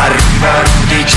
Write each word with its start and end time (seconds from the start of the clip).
arriva 0.00 0.62
Rudy 0.62 1.02
J, 1.02 1.16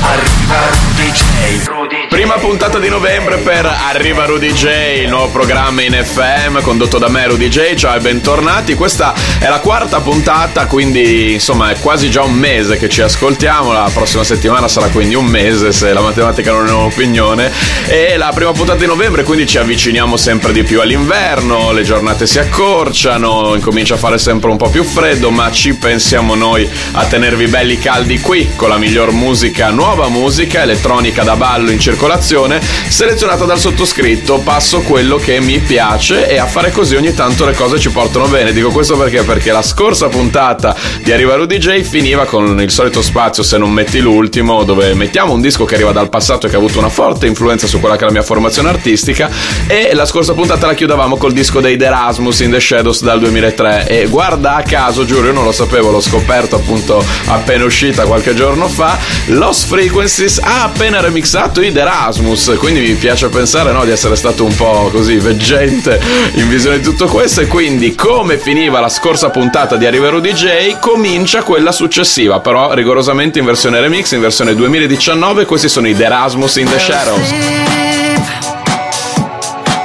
arriva 0.00 0.56
Rudy 0.70 1.10
J. 1.12 2.08
Prima 2.08 2.34
puntata 2.34 2.78
di 2.78 2.88
novembre 2.88 3.36
per 3.38 3.64
Arriva 3.64 4.24
Rudy 4.24 4.52
J, 4.52 5.02
il 5.02 5.08
nuovo 5.08 5.28
programma 5.28 5.82
in 5.82 5.92
FM 5.92 6.60
condotto 6.62 6.98
da 6.98 7.08
me 7.08 7.28
Rudy 7.28 7.48
J, 7.48 7.74
ciao 7.74 7.94
e 7.94 8.00
bentornati. 8.00 8.74
Questa 8.74 9.14
è 9.38 9.48
la 9.48 9.60
quarta 9.60 10.00
puntata, 10.00 10.66
quindi 10.66 11.34
insomma 11.34 11.70
è 11.70 11.78
quasi 11.78 12.10
già 12.10 12.22
un 12.22 12.34
mese 12.34 12.76
che 12.76 12.88
ci 12.88 13.02
ascoltiamo, 13.02 13.72
la 13.72 13.90
prossima 13.92 14.24
settimana 14.24 14.66
sarà 14.66 14.88
quindi 14.88 15.14
un 15.14 15.26
mese 15.26 15.70
se 15.70 15.92
la 15.92 16.00
matematica 16.00 16.50
non 16.50 16.66
è 16.66 16.70
un'opinione 16.70 17.52
e 17.86 18.16
la 18.16 18.32
prima 18.34 18.52
puntata 18.52 18.78
di 18.78 18.86
novembre 18.86 19.22
quindi 19.22 19.46
ci 19.46 19.58
avviciniamo 19.58 20.16
sempre 20.16 20.52
di 20.52 20.64
più 20.64 20.80
all'inverno, 20.80 21.70
le 21.70 21.82
giornate 21.82 22.26
si 22.26 22.40
accorciano, 22.40 23.54
incomincia 23.54 23.94
a 23.94 23.98
fare 23.98 24.18
sempre 24.18 24.50
un 24.50 24.56
po' 24.56 24.70
più 24.70 24.82
freddo 24.82 25.30
ma 25.30 25.52
ci 25.52 25.74
pensiamo 25.74 26.34
noi 26.34 26.68
a 26.92 27.04
tenervi 27.04 27.46
belli 27.46 27.78
caldi 27.78 28.07
qui 28.16 28.48
con 28.56 28.70
la 28.70 28.78
miglior 28.78 29.12
musica, 29.12 29.68
nuova 29.68 30.08
musica 30.08 30.62
elettronica 30.62 31.22
da 31.24 31.36
ballo 31.36 31.70
in 31.70 31.78
circolazione 31.78 32.58
selezionata 32.88 33.44
dal 33.44 33.58
sottoscritto, 33.58 34.38
passo 34.38 34.80
quello 34.80 35.16
che 35.16 35.40
mi 35.40 35.58
piace 35.58 36.26
e 36.26 36.38
a 36.38 36.46
fare 36.46 36.70
così 36.70 36.96
ogni 36.96 37.12
tanto 37.12 37.44
le 37.44 37.52
cose 37.52 37.78
ci 37.78 37.90
portano 37.90 38.26
bene, 38.26 38.54
dico 38.54 38.70
questo 38.70 38.96
perché? 38.96 39.24
Perché 39.24 39.52
la 39.52 39.60
scorsa 39.60 40.08
puntata 40.08 40.74
di 41.02 41.12
Arriva 41.12 41.34
Rudy 41.34 41.58
J 41.58 41.82
finiva 41.82 42.24
con 42.24 42.58
il 42.58 42.70
solito 42.70 43.02
spazio 43.02 43.42
se 43.42 43.58
non 43.58 43.70
metti 43.70 44.00
l'ultimo 44.00 44.64
dove 44.64 44.94
mettiamo 44.94 45.34
un 45.34 45.42
disco 45.42 45.66
che 45.66 45.74
arriva 45.74 45.92
dal 45.92 46.08
passato 46.08 46.46
e 46.46 46.48
che 46.48 46.56
ha 46.56 46.58
avuto 46.58 46.78
una 46.78 46.88
forte 46.88 47.26
influenza 47.26 47.66
su 47.66 47.78
quella 47.78 47.96
che 47.96 48.04
è 48.04 48.06
la 48.06 48.12
mia 48.12 48.22
formazione 48.22 48.70
artistica 48.70 49.28
e 49.66 49.92
la 49.92 50.06
scorsa 50.06 50.32
puntata 50.32 50.66
la 50.66 50.74
chiudavamo 50.74 51.18
col 51.18 51.32
disco 51.32 51.60
dei 51.60 51.76
The 51.76 51.84
Erasmus 51.84 52.40
in 52.40 52.50
the 52.50 52.60
Shadows 52.60 53.02
dal 53.02 53.20
2003 53.20 53.86
e 53.86 54.06
guarda 54.06 54.54
a 54.54 54.62
caso, 54.62 55.04
giuro, 55.04 55.26
io 55.26 55.32
non 55.32 55.44
lo 55.44 55.52
sapevo, 55.52 55.90
l'ho 55.90 56.00
scoperto 56.00 56.56
appunto 56.56 57.04
appena 57.26 57.56
uscita 57.98 58.04
qualche 58.04 58.34
giorno 58.34 58.68
fa, 58.68 58.98
Lost 59.26 59.66
Frequencies 59.66 60.38
ha 60.38 60.64
appena 60.64 61.00
remixato 61.00 61.60
i 61.60 61.72
The 61.72 61.80
Erasmus, 61.80 62.54
quindi 62.58 62.80
mi 62.80 62.94
piace 62.94 63.28
pensare 63.28 63.72
no, 63.72 63.84
di 63.84 63.90
essere 63.90 64.14
stato 64.14 64.44
un 64.44 64.54
po' 64.54 64.88
così 64.92 65.16
veggente 65.16 66.00
in 66.34 66.48
visione 66.48 66.78
di 66.78 66.84
tutto 66.84 67.06
questo 67.06 67.40
e 67.40 67.46
quindi 67.46 67.94
come 67.94 68.38
finiva 68.38 68.80
la 68.80 68.88
scorsa 68.88 69.30
puntata 69.30 69.76
di 69.76 69.86
Arrivero 69.86 70.20
DJ 70.20 70.78
comincia 70.78 71.42
quella 71.42 71.72
successiva, 71.72 72.40
però 72.40 72.72
rigorosamente 72.72 73.38
in 73.38 73.44
versione 73.44 73.80
remix, 73.80 74.12
in 74.12 74.20
versione 74.20 74.54
2000 74.54 74.66
2019, 74.68 75.46
questi 75.46 75.68
sono 75.68 75.88
i 75.88 75.96
The 75.96 76.04
Erasmus 76.04 76.56
in 76.56 76.68
the 76.68 76.78
Shadows. 76.78 77.30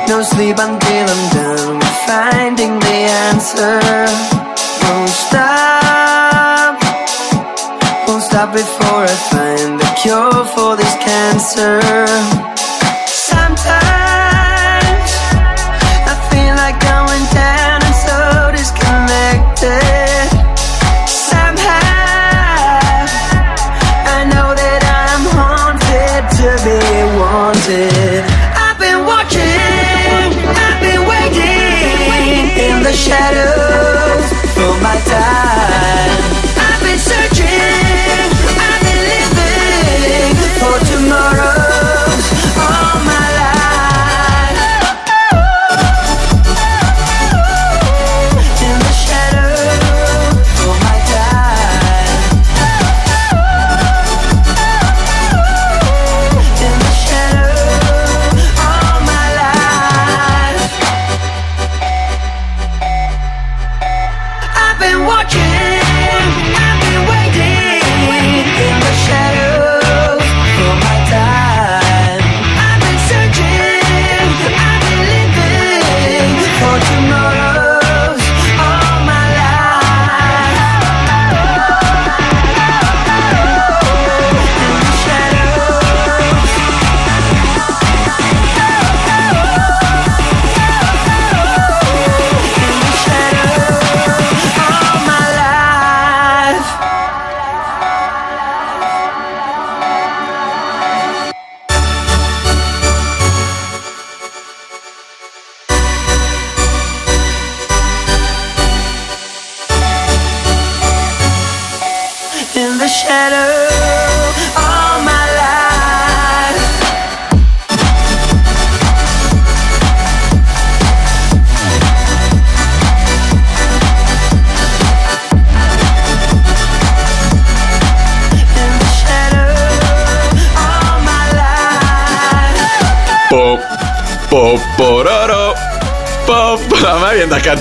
No 0.07 0.21
sleep 0.21 0.59
until 0.59 1.07
I'm 1.07 1.29
done 1.31 1.79
finding 2.05 2.79
the 2.79 3.07
answer. 3.31 4.32
Before 8.51 9.03
I 9.03 9.15
find 9.31 9.79
the 9.79 9.85
cure 10.01 10.45
for 10.53 10.75
this 10.75 10.95
cancer. 10.95 12.02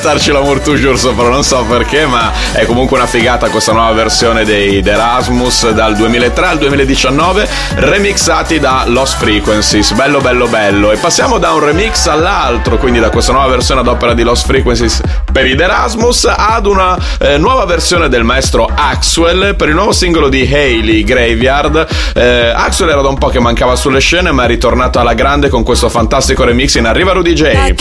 Cantarci 0.02 0.32
l'amor 0.32 0.58
toujours 0.58 0.98
sopra, 0.98 1.28
non 1.28 1.44
so 1.44 1.64
perché, 1.64 2.06
ma 2.06 2.32
è 2.50 2.66
comunque 2.66 2.96
una 2.96 3.06
figata 3.06 3.48
questa 3.50 3.70
nuova 3.70 3.92
versione 3.92 4.44
dei 4.44 4.82
Erasmus 4.84 5.70
dal 5.70 5.94
2003 5.94 6.44
al 6.44 6.58
2019, 6.58 7.48
remixati 7.76 8.58
da 8.58 8.82
Lost 8.86 9.18
Frequencies. 9.18 9.92
Bello, 9.92 10.20
bello, 10.20 10.48
bello. 10.48 10.90
E 10.90 10.96
passiamo 10.96 11.38
da 11.38 11.52
un 11.52 11.60
remix 11.60 12.08
all'altro, 12.08 12.78
quindi 12.78 12.98
da 12.98 13.10
questa 13.10 13.30
nuova 13.30 13.46
versione 13.46 13.78
ad 13.78 13.86
opera 13.86 14.12
di 14.12 14.24
Lost 14.24 14.44
Frequencies 14.44 15.00
per 15.32 15.46
i 15.46 15.56
The 15.56 15.64
Erasmus 15.64 16.24
ad 16.24 16.66
una 16.66 16.96
eh, 17.18 17.38
nuova 17.38 17.64
versione 17.64 18.08
del 18.08 18.22
maestro 18.22 18.70
Axwell 18.72 19.56
per 19.56 19.68
il 19.68 19.74
nuovo 19.74 19.92
singolo 19.92 20.28
di 20.28 20.42
Hailey 20.42 21.02
Graveyard. 21.02 21.86
Eh, 22.14 22.52
Axwell 22.54 22.90
era 22.90 23.00
da 23.00 23.08
un 23.08 23.18
po' 23.18 23.28
che 23.28 23.40
mancava 23.40 23.74
sulle 23.74 24.00
scene, 24.00 24.30
ma 24.30 24.44
è 24.44 24.46
ritornato 24.46 25.00
alla 25.00 25.14
grande 25.14 25.48
con 25.48 25.62
questo 25.64 25.88
fantastico 25.88 26.44
remix 26.44 26.74
in 26.74 26.86
Arriva 26.86 27.12
Rudy 27.12 27.32
J. 27.32 27.72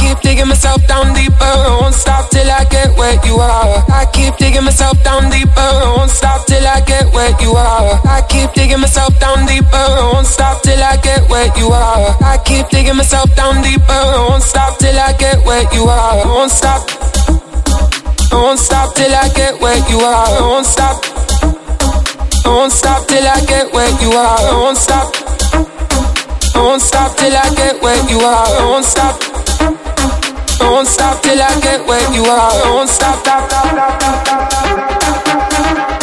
Won't 16.26 16.52
stop, 16.52 17.01
won't 18.36 18.60
stop 18.60 18.96
till 18.96 19.14
I 19.14 19.30
get 19.36 19.60
where 19.60 19.78
you 19.90 20.00
are. 20.00 20.28
I 20.28 20.42
Won't 20.42 20.66
stop, 20.66 21.04
I 22.46 22.48
won't 22.48 22.72
stop 22.72 23.08
till 23.08 23.28
I 23.28 23.40
get 23.46 23.74
where 23.74 23.92
you 24.02 24.12
are. 24.12 24.40
I 24.40 24.54
Won't 24.62 24.78
stop. 24.78 25.14
I 26.56 26.60
Won't 26.60 26.82
stop 26.82 27.18
till 27.18 27.36
I 27.36 27.50
get 27.56 27.82
where 27.82 28.10
you 28.10 28.20
are. 28.20 28.48
I 28.48 28.66
Won't 28.70 28.86
stop. 28.86 29.16
I 30.62 30.72
Won't 30.72 30.88
stop 30.88 31.22
till 31.22 31.42
I 31.42 31.60
get 31.62 31.86
where 31.86 32.14
you 32.14 32.24
are. 32.26 32.52
I 32.52 32.72
Won't 32.74 32.90
stop. 32.90 33.20
stop, 33.20 33.50
stop, 33.50 33.66
stop, 33.72 34.28
stop, 34.28 34.48
stop, 34.48 35.58
stop. 35.68 36.01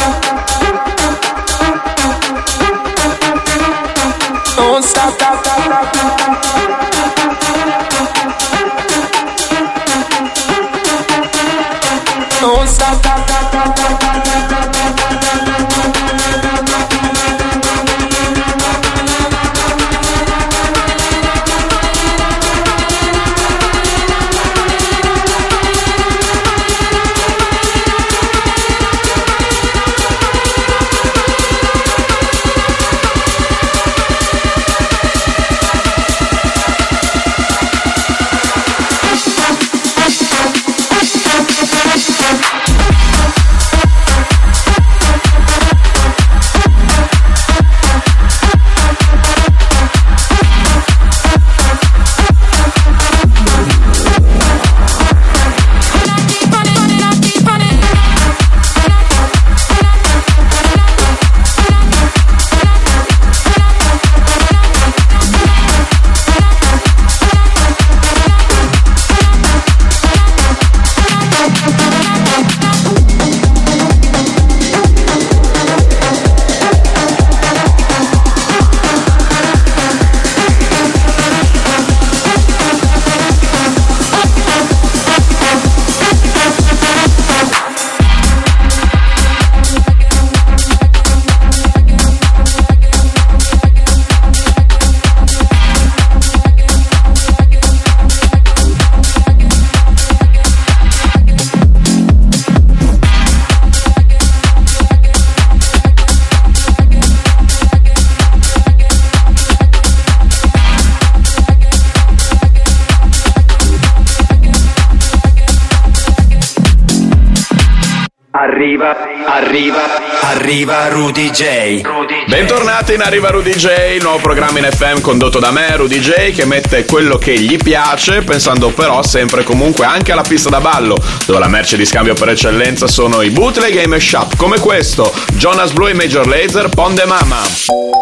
Arriva, 119.48 119.80
arriva 120.20 120.88
Rudy 120.88 121.30
J. 121.30 121.80
Bentornati 122.26 122.92
in 122.92 123.00
Arriva 123.00 123.30
Rudy 123.30 123.54
J, 123.54 123.94
il 123.94 124.02
nuovo 124.02 124.18
programma 124.18 124.58
in 124.58 124.68
FM 124.70 125.00
condotto 125.00 125.38
da 125.38 125.50
me, 125.50 125.74
Rudy 125.74 126.00
J, 126.00 126.32
che 126.32 126.44
mette 126.44 126.84
quello 126.84 127.16
che 127.16 127.38
gli 127.38 127.56
piace, 127.56 128.20
pensando 128.22 128.68
però 128.70 129.02
sempre 129.02 129.44
comunque 129.44 129.86
anche 129.86 130.12
alla 130.12 130.22
pista 130.22 130.50
da 130.50 130.60
ballo, 130.60 130.96
dove 131.24 131.38
la 131.38 131.48
merce 131.48 131.78
di 131.78 131.86
scambio 131.86 132.12
per 132.12 132.28
eccellenza 132.28 132.86
sono 132.86 133.22
i 133.22 133.30
bootleg 133.30 133.74
e 133.74 133.84
i 133.84 133.86
mashup, 133.86 134.36
come 134.36 134.60
questo, 134.60 135.14
Jonas 135.32 135.72
Blue 135.72 135.90
e 135.90 135.94
Major 135.94 136.26
Laser, 136.26 136.68
Ponde 136.68 137.06
Mama. 137.06 137.97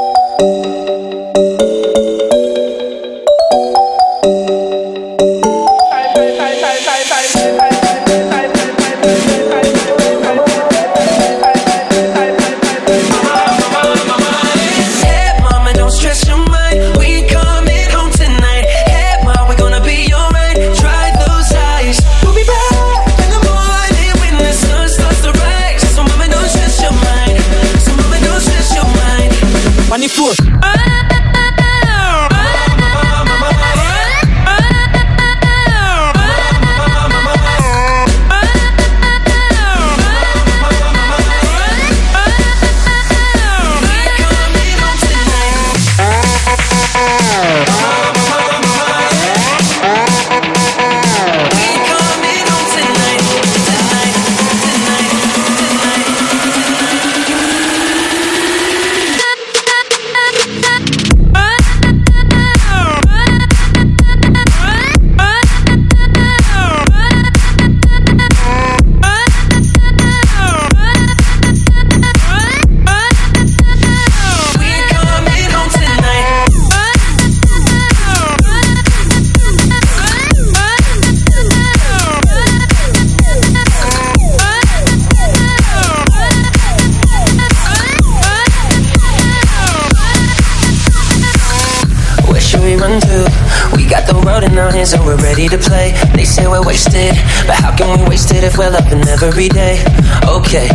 Every 99.26 99.48
day? 99.48 99.82
Okay, 100.22 100.68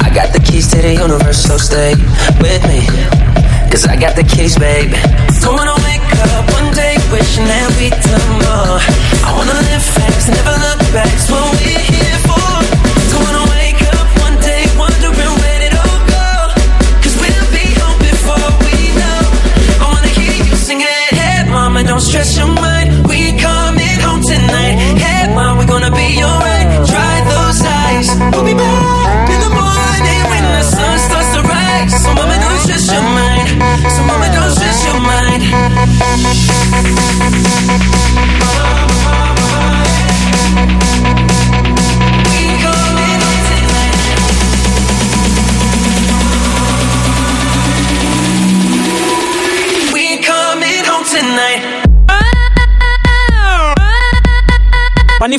I 0.00 0.08
got 0.14 0.32
the 0.32 0.40
keys 0.40 0.66
to 0.72 0.80
the 0.80 0.94
universe, 0.94 1.42
so 1.42 1.58
stay 1.58 1.92
with 2.40 2.62
me. 2.64 2.80
Cause 3.70 3.84
I 3.86 3.96
got 3.96 4.16
the 4.16 4.24
keys, 4.24 4.56
babe. 4.56 4.90
Don't 5.42 5.54
wanna 5.54 5.76
wake 5.84 6.08
up 6.24 6.44
one 6.56 6.72
day 6.72 6.96
wishing 7.12 7.44
that 7.44 7.68
we'd 7.76 7.92
done 7.92 8.30
more. 8.40 8.80
I 9.20 9.30
wanna 9.36 9.58
live 9.68 9.84
fast, 9.84 10.28
never 10.32 10.53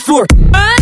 On 0.08 0.24
the 0.28 0.75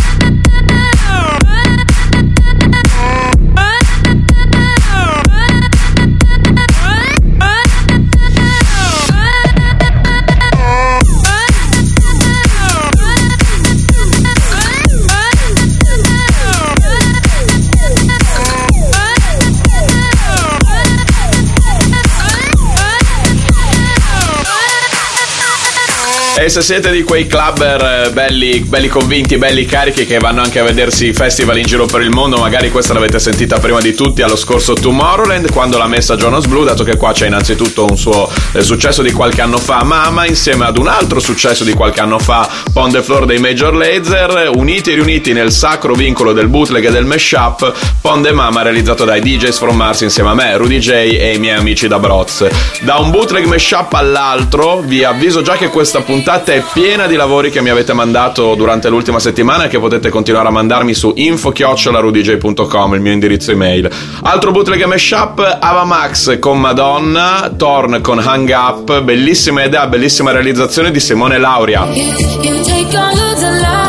E 26.44 26.50
se 26.50 26.60
siete 26.60 26.90
di 26.90 27.04
quei 27.04 27.26
clubber 27.26 28.08
eh, 28.08 28.10
belli, 28.10 28.60
belli 28.60 28.88
convinti, 28.88 29.38
belli 29.38 29.64
carichi 29.64 30.04
che 30.04 30.18
vanno 30.18 30.42
anche 30.42 30.58
a 30.58 30.62
vedersi 30.62 31.06
i 31.06 31.14
festival 31.14 31.56
in 31.56 31.64
giro 31.64 31.86
per 31.86 32.02
il 32.02 32.10
mondo, 32.10 32.36
magari 32.36 32.70
questa 32.70 32.92
l'avete 32.92 33.18
sentita 33.18 33.58
prima 33.58 33.80
di 33.80 33.94
tutti 33.94 34.20
allo 34.20 34.36
scorso 34.36 34.74
Tomorrowland 34.74 35.50
quando 35.50 35.78
l'ha 35.78 35.86
messa 35.86 36.16
Jonas 36.16 36.44
Blue, 36.44 36.66
dato 36.66 36.84
che 36.84 36.98
qua 36.98 37.12
c'è 37.12 37.28
innanzitutto 37.28 37.86
un 37.86 37.96
suo 37.96 38.30
eh, 38.52 38.60
successo 38.60 39.00
di 39.00 39.10
qualche 39.12 39.40
anno 39.40 39.56
fa, 39.56 39.84
Mama, 39.84 40.26
insieme 40.26 40.66
ad 40.66 40.76
un 40.76 40.86
altro 40.88 41.18
successo 41.18 41.64
di 41.64 41.72
qualche 41.72 42.00
anno 42.00 42.18
fa, 42.18 42.46
Pond 42.74 42.92
the 42.92 43.02
Floor 43.02 43.24
dei 43.24 43.38
Major 43.38 43.74
Laser, 43.74 44.50
uniti 44.54 44.90
e 44.90 44.96
riuniti 44.96 45.32
nel 45.32 45.50
sacro 45.50 45.94
vincolo 45.94 46.34
del 46.34 46.48
bootleg 46.48 46.84
e 46.84 46.90
del 46.90 47.06
mashup, 47.06 47.72
Pond 48.02 48.26
e 48.26 48.32
Mama 48.32 48.60
realizzato 48.60 49.06
dai 49.06 49.22
DJs 49.22 49.56
from 49.56 49.76
Mars 49.76 50.02
insieme 50.02 50.28
a 50.28 50.34
me, 50.34 50.54
Rudy 50.58 50.78
J 50.78 50.90
e 50.90 51.32
i 51.36 51.38
miei 51.38 51.56
amici 51.56 51.88
da 51.88 51.98
Broz. 51.98 52.46
Da 52.82 52.96
un 52.96 53.10
bootleg 53.10 53.46
mashup 53.46 53.94
all'altro, 53.94 54.82
vi 54.84 55.04
avviso 55.04 55.40
già 55.40 55.56
che 55.56 55.68
questa 55.68 56.02
puntata 56.02 56.32
è 56.42 56.62
piena 56.72 57.06
di 57.06 57.14
lavori 57.14 57.50
che 57.50 57.60
mi 57.60 57.68
avete 57.68 57.92
mandato 57.92 58.54
durante 58.54 58.88
l'ultima 58.88 59.20
settimana 59.20 59.64
e 59.64 59.68
che 59.68 59.78
potete 59.78 60.08
continuare 60.08 60.48
a 60.48 60.50
mandarmi 60.50 60.92
su 60.92 61.12
info-rudj.com, 61.14 62.94
il 62.94 63.00
mio 63.00 63.12
indirizzo 63.12 63.52
email. 63.52 63.88
Altro 64.22 64.50
bootleg 64.50 64.82
e 64.82 64.86
mashup, 64.86 65.58
Ava 65.60 65.84
Max 65.84 66.38
con 66.40 66.58
Madonna, 66.58 67.52
Torn 67.56 68.00
con 68.00 68.18
Hang 68.18 68.48
Up, 68.48 69.02
bellissima 69.02 69.64
idea, 69.64 69.86
bellissima 69.86 70.32
realizzazione 70.32 70.90
di 70.90 70.98
Simone 70.98 71.38
Lauria. 71.38 71.84
You, 71.84 72.12
you 72.42 73.83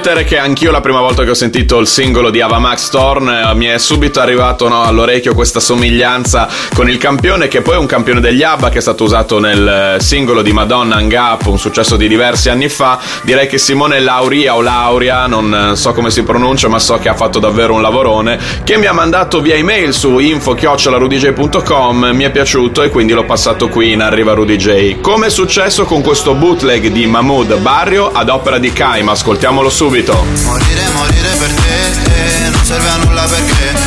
ammettere 0.00 0.24
che 0.24 0.38
anch'io 0.38 0.70
la 0.70 0.80
prima 0.80 1.00
volta 1.00 1.24
che 1.24 1.30
ho 1.30 1.34
sentito 1.34 1.78
il 1.78 1.86
singolo 1.86 2.30
di 2.30 2.40
Ava 2.40 2.58
Max 2.58 2.88
Thorn 2.88 3.28
eh, 3.28 3.54
mi 3.54 3.66
è 3.66 3.76
subito 3.76 4.18
arrivato 4.20 4.66
no, 4.66 4.82
all'orecchio 4.82 5.34
questa 5.34 5.60
somiglianza 5.60 6.48
con 6.74 6.88
il 6.88 6.96
campione 6.96 7.48
che 7.48 7.60
poi 7.60 7.74
è 7.74 7.76
un 7.76 7.84
campione 7.84 8.20
degli 8.20 8.42
ABBA 8.42 8.70
che 8.70 8.78
è 8.78 8.80
stato 8.80 9.04
usato 9.04 9.38
nel 9.38 9.96
eh, 9.98 10.00
singolo 10.00 10.40
di 10.40 10.52
Madonna 10.52 10.96
Hang 10.96 11.12
Up, 11.12 11.44
un 11.46 11.58
successo 11.58 11.96
di 11.96 12.08
diversi 12.08 12.48
anni 12.48 12.70
fa. 12.70 12.98
Direi 13.24 13.46
che 13.46 13.58
Simone 13.58 14.00
Lauria 14.00 14.54
o 14.54 14.62
Lauria, 14.62 15.26
non 15.26 15.72
eh, 15.72 15.76
so 15.76 15.92
come 15.92 16.10
si 16.10 16.22
pronuncia 16.22 16.68
ma 16.68 16.78
so 16.78 16.96
che 16.96 17.10
ha 17.10 17.14
fatto 17.14 17.38
davvero 17.38 17.74
un 17.74 17.82
lavorone, 17.82 18.38
che 18.64 18.78
mi 18.78 18.86
ha 18.86 18.94
mandato 18.94 19.42
via 19.42 19.56
email 19.56 19.92
su 19.92 20.18
info-rudj.com, 20.18 22.10
mi 22.14 22.24
è 22.24 22.30
piaciuto 22.30 22.82
e 22.82 22.88
quindi 22.88 23.12
l'ho 23.12 23.26
passato 23.26 23.68
qui 23.68 23.92
in 23.92 24.00
Arriva 24.00 24.32
Rudy 24.32 24.56
J. 24.56 25.00
Come 25.02 25.26
è 25.26 25.30
successo 25.30 25.84
con 25.84 26.00
questo 26.00 26.32
bootleg 26.32 26.86
di 26.86 27.06
Mahmood 27.06 27.58
Barrio 27.58 28.10
ad 28.12 28.30
opera 28.30 28.56
di 28.56 28.72
Kaim, 28.72 29.06
ascoltiamolo 29.10 29.68
subito. 29.68 29.88
Morire, 30.44 30.88
morire 30.94 31.34
per 31.36 31.50
te, 31.50 32.44
eh, 32.44 32.48
non 32.50 32.64
serve 32.64 32.88
a 32.90 32.96
nulla 32.98 33.24
perché 33.24 33.79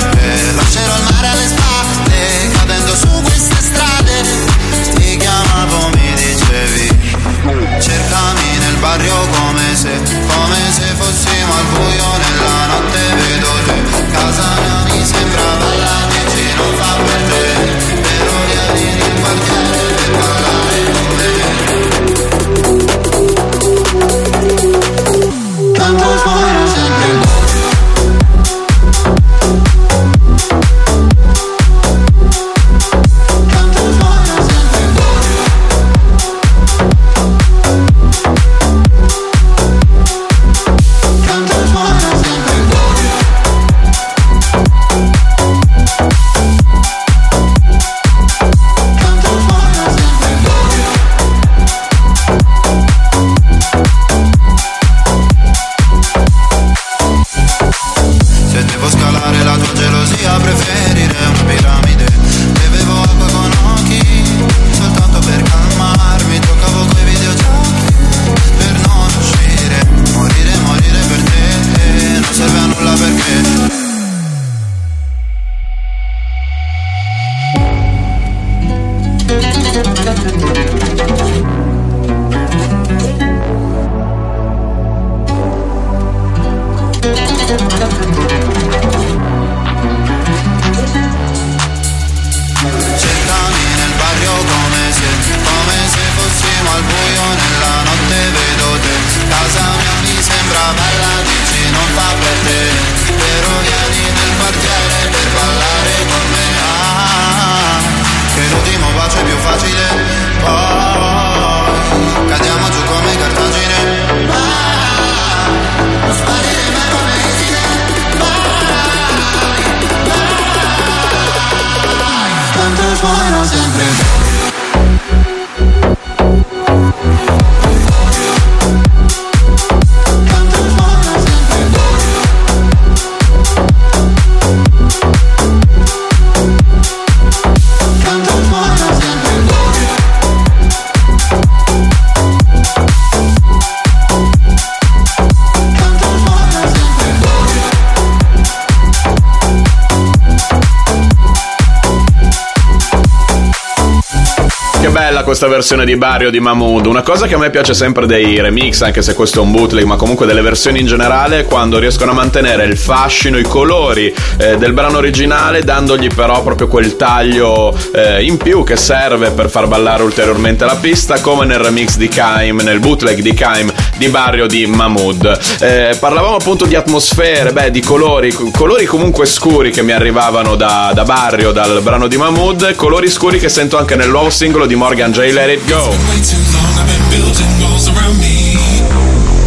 questa 155.33 155.47
versione 155.47 155.83
di 155.83 155.95
Barrio 155.95 156.29
di 156.29 156.39
Mahmood. 156.39 156.85
Una 156.85 157.01
cosa 157.01 157.25
che 157.25 157.33
a 157.33 157.39
me 157.39 157.49
piace 157.49 157.73
sempre 157.73 158.05
dei 158.05 158.39
remix, 158.39 158.81
anche 158.81 159.01
se 159.01 159.15
questo 159.15 159.39
è 159.39 159.41
un 159.41 159.51
bootleg, 159.51 159.83
ma 159.83 159.95
comunque 159.95 160.27
delle 160.27 160.41
versioni 160.41 160.79
in 160.79 160.85
generale, 160.85 161.39
è 161.39 161.45
quando 161.45 161.79
riescono 161.79 162.11
a 162.11 162.13
mantenere 162.13 162.65
il 162.65 162.77
fascino, 162.77 163.39
i 163.39 163.43
colori 163.43 164.13
eh, 164.37 164.57
del 164.57 164.73
brano 164.73 164.99
originale, 164.99 165.63
dandogli 165.63 166.07
però 166.13 166.43
proprio 166.43 166.67
quel 166.67 166.95
taglio 166.97 167.75
eh, 167.95 168.23
in 168.23 168.37
più 168.37 168.63
che 168.63 168.75
serve 168.75 169.31
per 169.31 169.49
far 169.49 169.65
ballare 169.65 170.03
ulteriormente 170.03 170.65
la 170.65 170.75
pista, 170.75 171.19
come 171.19 171.45
nel 171.45 171.57
remix 171.57 171.95
di 171.95 172.09
Kaim, 172.09 172.61
nel 172.61 172.77
bootleg 172.77 173.19
di 173.19 173.33
Kaim 173.33 173.73
di 173.97 174.09
Barrio 174.09 174.45
di 174.45 174.67
Mahmood. 174.67 175.39
Eh, 175.61 175.97
parlavamo 175.99 176.35
appunto 176.35 176.65
di 176.65 176.75
atmosfere, 176.75 177.51
beh, 177.51 177.71
di 177.71 177.81
colori, 177.81 178.31
colori 178.31 178.85
comunque 178.85 179.25
scuri 179.25 179.71
che 179.71 179.81
mi 179.81 179.93
arrivavano 179.93 180.53
da, 180.53 180.91
da 180.93 181.03
Barrio, 181.03 181.51
dal 181.51 181.81
brano 181.81 182.05
di 182.05 182.17
Mahmood, 182.17 182.75
colori 182.75 183.09
scuri 183.09 183.39
che 183.39 183.49
sento 183.49 183.79
anche 183.79 183.95
nel 183.95 184.09
nuovo 184.09 184.29
singolo 184.29 184.67
di 184.67 184.75
Morgan 184.75 185.11
J. 185.11 185.21
they 185.23 185.31
let 185.31 185.49
it 185.49 185.63
go. 185.69 185.79
Way 186.11 186.19
too 186.19 186.35
long, 186.51 186.73
I've 186.75 186.89
been 186.91 187.07
building 187.15 187.47
walls 187.63 187.87
around 187.87 188.19
me. 188.19 188.59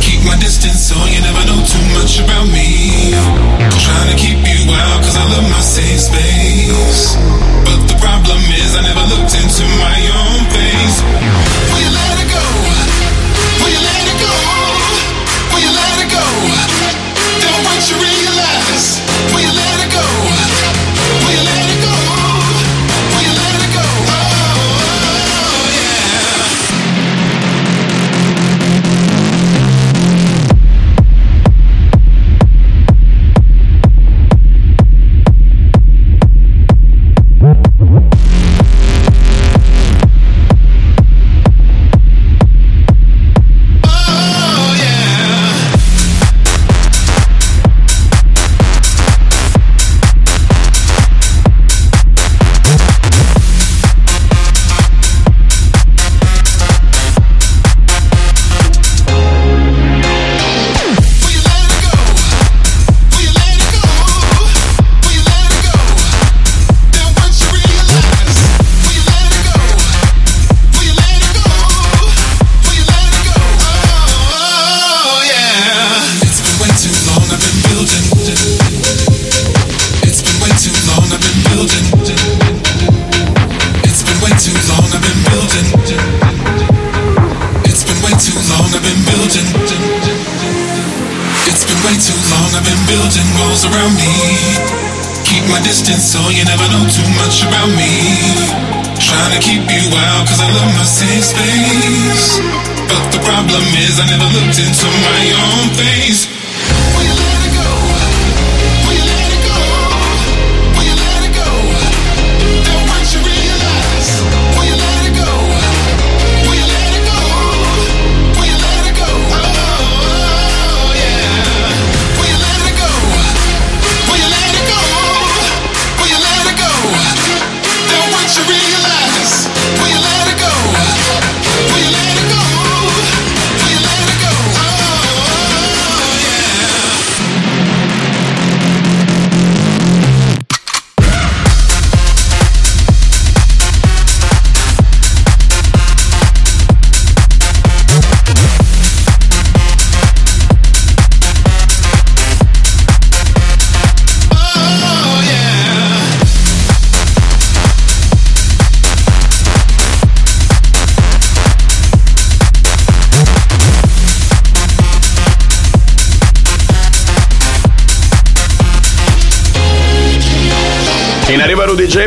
Keep 0.00 0.24
my 0.24 0.36
distance 0.40 0.88
so 0.88 0.96
you 1.04 1.20
never 1.20 1.44
know 1.44 1.60
too 1.68 1.84
much 1.92 2.16
about 2.18 2.48
me. 2.48 3.12
I'm 3.12 3.76
trying 3.76 4.08
to 4.08 4.16
keep 4.16 4.40
you 4.40 4.72
out, 4.72 5.04
cause 5.04 5.16
I 5.16 5.24
love 5.28 5.44
my 5.44 5.60
safe 5.60 6.00
space. 6.00 7.35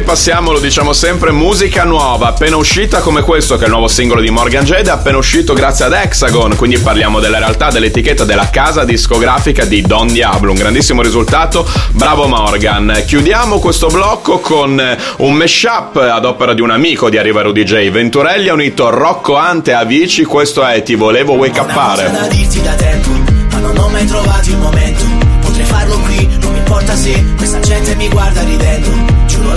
passiamo, 0.01 0.51
lo 0.51 0.59
diciamo 0.59 0.93
sempre, 0.93 1.31
musica 1.31 1.83
nuova, 1.83 2.27
appena 2.27 2.55
uscita 2.57 2.99
come 2.99 3.21
questo 3.21 3.55
che 3.55 3.63
è 3.63 3.65
il 3.65 3.71
nuovo 3.71 3.87
singolo 3.87 4.21
di 4.21 4.29
Morgan 4.29 4.63
Jade, 4.63 4.89
appena 4.89 5.17
uscito 5.17 5.53
grazie 5.53 5.85
ad 5.85 5.93
Hexagon, 5.93 6.55
quindi 6.55 6.77
parliamo 6.77 7.19
della 7.19 7.37
realtà 7.39 7.69
dell'etichetta 7.69 8.23
della 8.23 8.49
casa 8.49 8.83
discografica 8.83 9.65
di 9.65 9.81
Don 9.81 10.07
Diablo, 10.07 10.51
un 10.51 10.57
grandissimo 10.57 11.01
risultato, 11.01 11.67
bravo 11.91 12.27
Morgan. 12.27 13.03
Chiudiamo 13.05 13.59
questo 13.59 13.87
blocco 13.87 14.39
con 14.39 14.79
eh, 14.79 14.97
un 15.17 15.33
mashup 15.33 15.95
eh, 15.97 16.09
ad 16.09 16.25
opera 16.25 16.53
di 16.53 16.61
un 16.61 16.71
amico 16.71 17.09
di 17.09 17.17
Arrivaro 17.17 17.51
DJ, 17.51 17.89
Venturelli 17.89 18.49
ha 18.49 18.53
unito 18.53 18.89
Rocco 18.89 19.35
Ante 19.35 19.73
a 19.73 19.83
Vici, 19.85 20.23
questo 20.23 20.63
è 20.65 20.83
Ti 20.83 20.95
volevo 20.95 21.33
wake 21.33 21.59
upare. 21.59 22.11
da 22.11 22.27
dirti 22.27 22.61
da 22.61 22.73
tempo, 22.73 23.09
ma 23.51 23.59
non 23.59 23.77
ho 23.77 23.87
mai 23.89 24.05
trovato 24.05 24.49
il 24.49 24.57
momento. 24.57 25.03
Potrei 25.41 25.65
farlo 25.65 25.97
qui, 25.99 26.27
non 26.39 26.51
mi 26.51 26.57
importa 26.59 26.95
se 26.95 27.23
questa 27.37 27.59
gente 27.59 27.95
mi 27.95 28.07
guarda 28.09 28.43
ridendo 28.43 29.08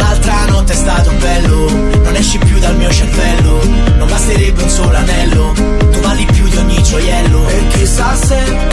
l'altra 0.02 0.44
notte 0.46 0.72
è 0.72 0.76
stato 0.76 1.10
bello 1.18 1.70
Non 2.02 2.14
esci 2.16 2.38
più 2.38 2.58
dal 2.58 2.76
mio 2.76 2.90
cervello 2.90 3.62
Non 3.96 4.08
basterebbe 4.08 4.62
un 4.62 4.68
solo 4.68 4.96
anello 4.96 5.52
Tu 5.54 6.00
vali 6.00 6.24
più 6.26 6.48
di 6.48 6.56
ogni 6.56 6.82
gioiello. 6.82 7.48
E 7.48 7.66
chissà 7.68 8.14
se 8.14 8.71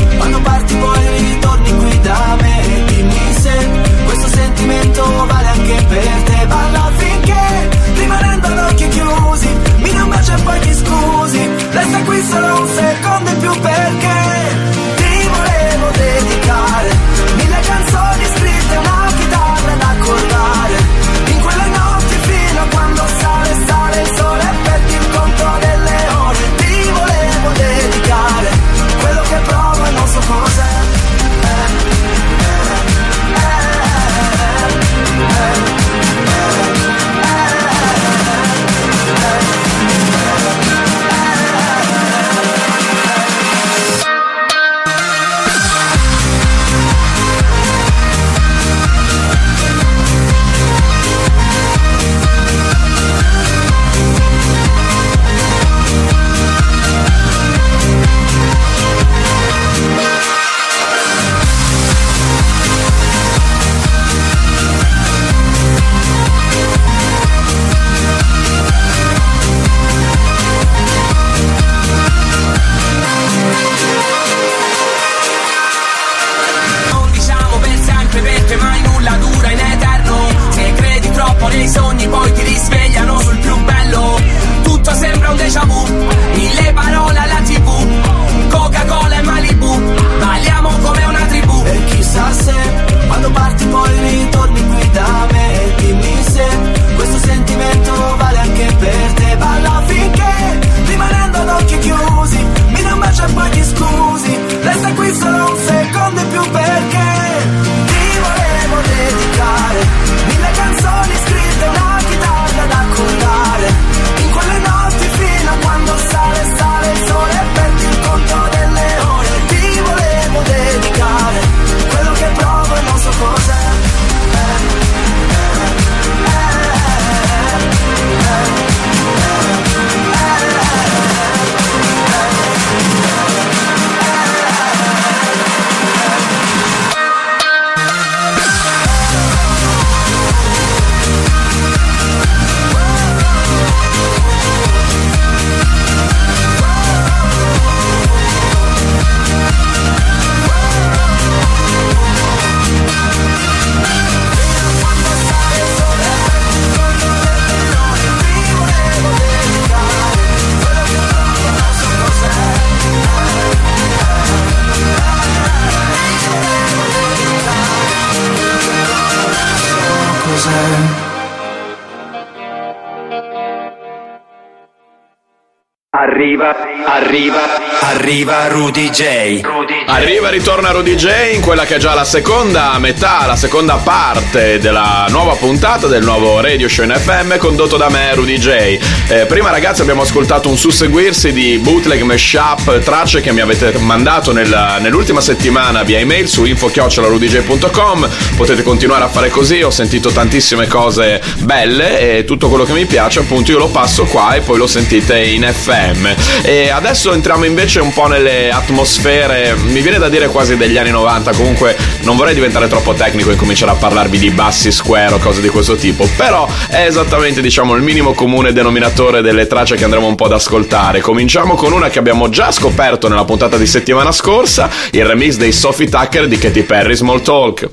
arriva 178.09 178.47
Rudy 178.47 178.89
J. 178.89 179.41
Arriva 179.85 180.29
e 180.29 180.31
ritorna 180.31 180.71
Rudy 180.71 180.95
J 180.95 181.33
in 181.35 181.41
quella 181.41 181.65
che 181.65 181.75
è 181.75 181.77
già 181.77 181.93
la 181.93 182.03
seconda 182.03 182.75
metà, 182.79 183.27
la 183.27 183.35
seconda 183.35 183.75
parte 183.75 184.57
della 184.57 185.05
nuova 185.09 185.35
puntata 185.35 185.85
del 185.85 186.03
nuovo 186.03 186.39
Radio 186.39 186.67
Show 186.67 186.85
in 186.85 186.95
FM 186.95 187.37
condotto 187.37 187.77
da 187.77 187.87
me, 187.89 188.15
Rudy 188.15 188.39
J. 188.39 188.79
Eh, 189.09 189.25
prima 189.27 189.51
ragazzi 189.51 189.81
abbiamo 189.81 190.01
ascoltato 190.01 190.49
un 190.49 190.57
susseguirsi 190.57 191.31
di 191.31 191.59
bootleg, 191.59 192.01
mashup, 192.01 192.79
tracce 192.79 193.21
che 193.21 193.31
mi 193.31 193.41
avete 193.41 193.77
mandato 193.77 194.33
nel- 194.33 194.77
nell'ultima 194.79 195.21
settimana 195.21 195.83
via 195.83 195.99
email 195.99 196.27
su 196.27 196.45
info-rudyj.com. 196.45 198.09
Potete 198.35 198.63
continuare 198.63 199.03
a 199.03 199.09
fare 199.09 199.29
così, 199.29 199.61
ho 199.61 199.69
sentito 199.69 200.09
tantissime 200.09 200.65
cose 200.65 201.21
belle 201.41 202.17
e 202.17 202.25
tutto 202.25 202.49
quello 202.49 202.63
che 202.63 202.73
mi 202.73 202.87
piace 202.87 203.19
appunto 203.19 203.51
io 203.51 203.59
lo 203.59 203.69
passo 203.69 204.05
qua 204.05 204.33
e 204.33 204.41
poi 204.41 204.57
lo 204.57 204.67
sentite 204.67 205.21
in 205.21 205.47
FM. 205.47 206.07
E 206.41 206.69
adesso 206.69 207.13
entriamo 207.13 207.45
invece 207.45 207.79
un 207.79 207.93
po' 207.93 207.97
nelle 208.07 208.49
atmosfere, 208.49 209.55
mi 209.55 209.81
viene 209.81 209.97
da 209.97 210.09
dire 210.09 210.27
quasi 210.27 210.55
degli 210.55 210.77
anni 210.77 210.91
90, 210.91 211.31
comunque 211.33 211.75
non 212.01 212.15
vorrei 212.15 212.33
diventare 212.33 212.67
troppo 212.67 212.93
tecnico 212.93 213.31
e 213.31 213.35
cominciare 213.35 213.71
a 213.71 213.75
parlarvi 213.75 214.17
di 214.17 214.29
bassi 214.29 214.71
square 214.71 215.13
o 215.13 215.17
cose 215.17 215.41
di 215.41 215.49
questo 215.49 215.75
tipo, 215.75 216.07
però 216.15 216.47
è 216.69 216.85
esattamente 216.85 217.41
diciamo 217.41 217.75
il 217.75 217.81
minimo 217.81 218.13
comune 218.13 218.53
denominatore 218.53 219.21
delle 219.21 219.47
tracce 219.47 219.75
che 219.75 219.83
andremo 219.83 220.07
un 220.07 220.15
po' 220.15 220.25
ad 220.25 220.33
ascoltare. 220.33 221.01
Cominciamo 221.01 221.55
con 221.55 221.73
una 221.73 221.89
che 221.89 221.99
abbiamo 221.99 222.29
già 222.29 222.51
scoperto 222.51 223.07
nella 223.07 223.25
puntata 223.25 223.57
di 223.57 223.67
settimana 223.67 224.11
scorsa, 224.11 224.69
il 224.91 225.05
remix 225.05 225.35
dei 225.35 225.51
Sophie 225.51 225.89
Tucker 225.89 226.27
di 226.27 226.37
Katy 226.37 226.63
Perry 226.63 226.95
Small 226.95 227.21
Talk. 227.21 227.67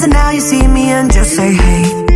And 0.00 0.12
now 0.12 0.30
you 0.30 0.40
see 0.40 0.64
me 0.68 0.92
and 0.92 1.12
just 1.12 1.34
say, 1.34 1.52
hey. 1.52 2.07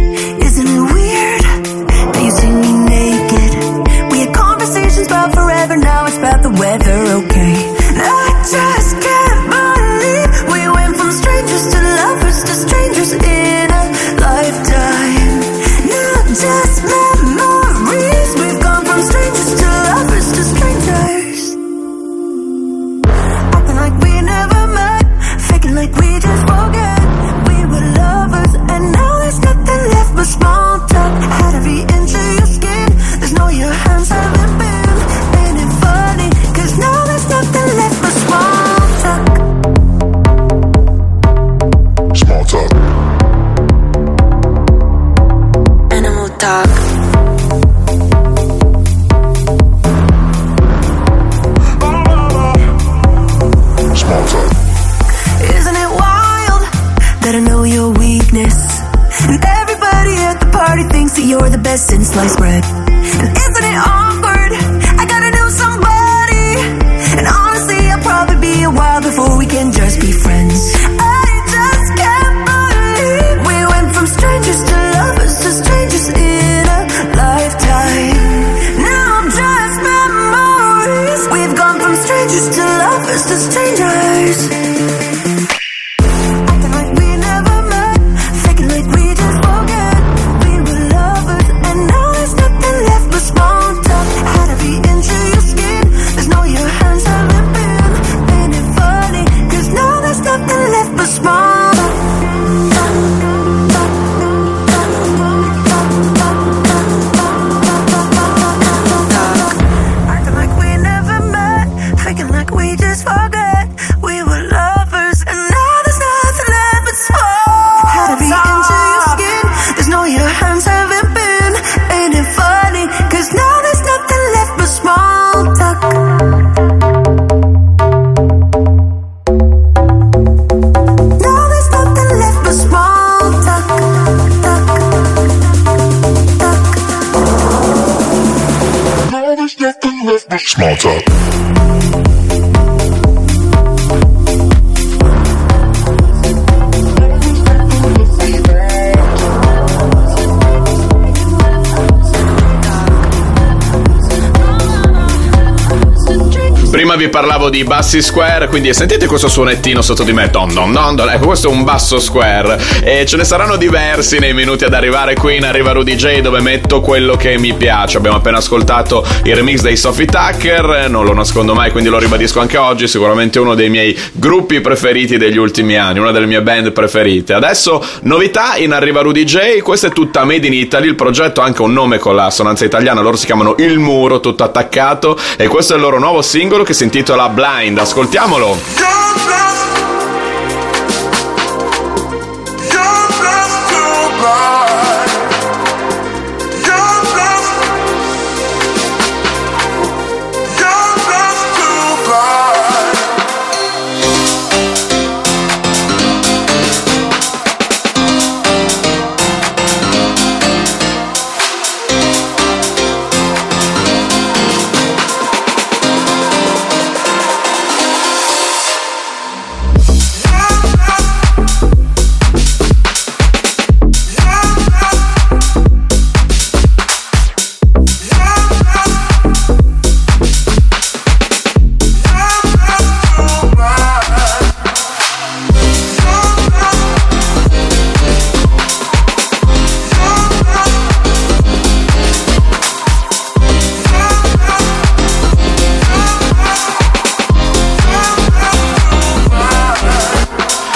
Bassi 157.72 158.02
square, 158.02 158.48
quindi 158.48 158.74
sentite 158.74 159.06
questo 159.06 159.28
suonettino 159.28 159.80
sotto 159.80 160.02
di 160.02 160.12
me. 160.12 160.28
Don 160.28 160.52
don 160.52 160.72
don 160.72 160.94
don. 160.94 161.08
Ecco, 161.08 161.24
questo 161.24 161.48
è 161.48 161.50
un 161.50 161.64
basso 161.64 162.00
square. 162.00 162.61
E 162.82 163.06
ce 163.06 163.16
ne 163.16 163.24
saranno 163.24 163.56
diversi 163.56 164.18
nei 164.18 164.35
minuti 164.35 164.64
ad 164.64 164.74
arrivare 164.74 165.14
qui 165.14 165.37
in 165.37 165.44
Arriva 165.44 165.72
Rudy 165.72 165.94
J, 165.94 166.20
dove 166.20 166.42
metto 166.42 166.82
quello 166.82 167.16
che 167.16 167.38
mi 167.38 167.54
piace. 167.54 167.96
Abbiamo 167.96 168.18
appena 168.18 168.37
ascoltato 168.37 169.02
il 169.24 169.35
remix 169.35 169.62
dei 169.62 169.78
Sophie 169.78 170.04
Tucker, 170.04 170.90
non 170.90 171.06
lo 171.06 171.14
nascondo 171.14 171.54
mai, 171.54 171.70
quindi 171.70 171.88
lo 171.88 171.98
ribadisco 171.98 172.40
anche 172.40 172.58
oggi. 172.58 172.87
Sicuramente 172.87 173.38
uno 173.38 173.54
dei 173.54 173.70
miei 173.70 173.98
gruppi 174.12 174.61
preferiti 174.61 175.16
degli 175.16 175.38
ultimi 175.38 175.78
anni, 175.78 175.98
una 175.98 176.11
delle 176.11 176.26
mie 176.26 176.42
band 176.42 176.72
preferite. 176.72 177.32
Adesso, 177.32 177.82
novità 178.02 178.56
in 178.56 178.72
Arriva 178.72 179.00
Rudy 179.00 179.24
J, 179.24 179.61
questa 179.62 179.87
è 179.87 179.92
tutta 179.92 180.24
Made 180.24 180.46
in 180.46 180.52
Italy. 180.52 180.88
Il 180.88 180.94
progetto 180.94 181.40
ha 181.40 181.44
anche 181.44 181.62
un 181.62 181.72
nome 181.72 181.96
con 181.96 182.14
la 182.14 182.28
sonanza 182.28 182.66
italiana, 182.66 183.00
loro 183.00 183.16
si 183.16 183.24
chiamano 183.24 183.54
Il 183.56 183.78
Muro, 183.78 184.20
tutto 184.20 184.44
attaccato. 184.44 185.18
E 185.38 185.46
questo 185.46 185.72
è 185.72 185.76
il 185.76 185.82
loro 185.82 185.98
nuovo 185.98 186.20
singolo 186.20 186.64
che 186.64 186.74
si 186.74 186.85
intitola 186.85 187.30
Blind. 187.30 187.61
Ascoltiamolo. 187.79 188.59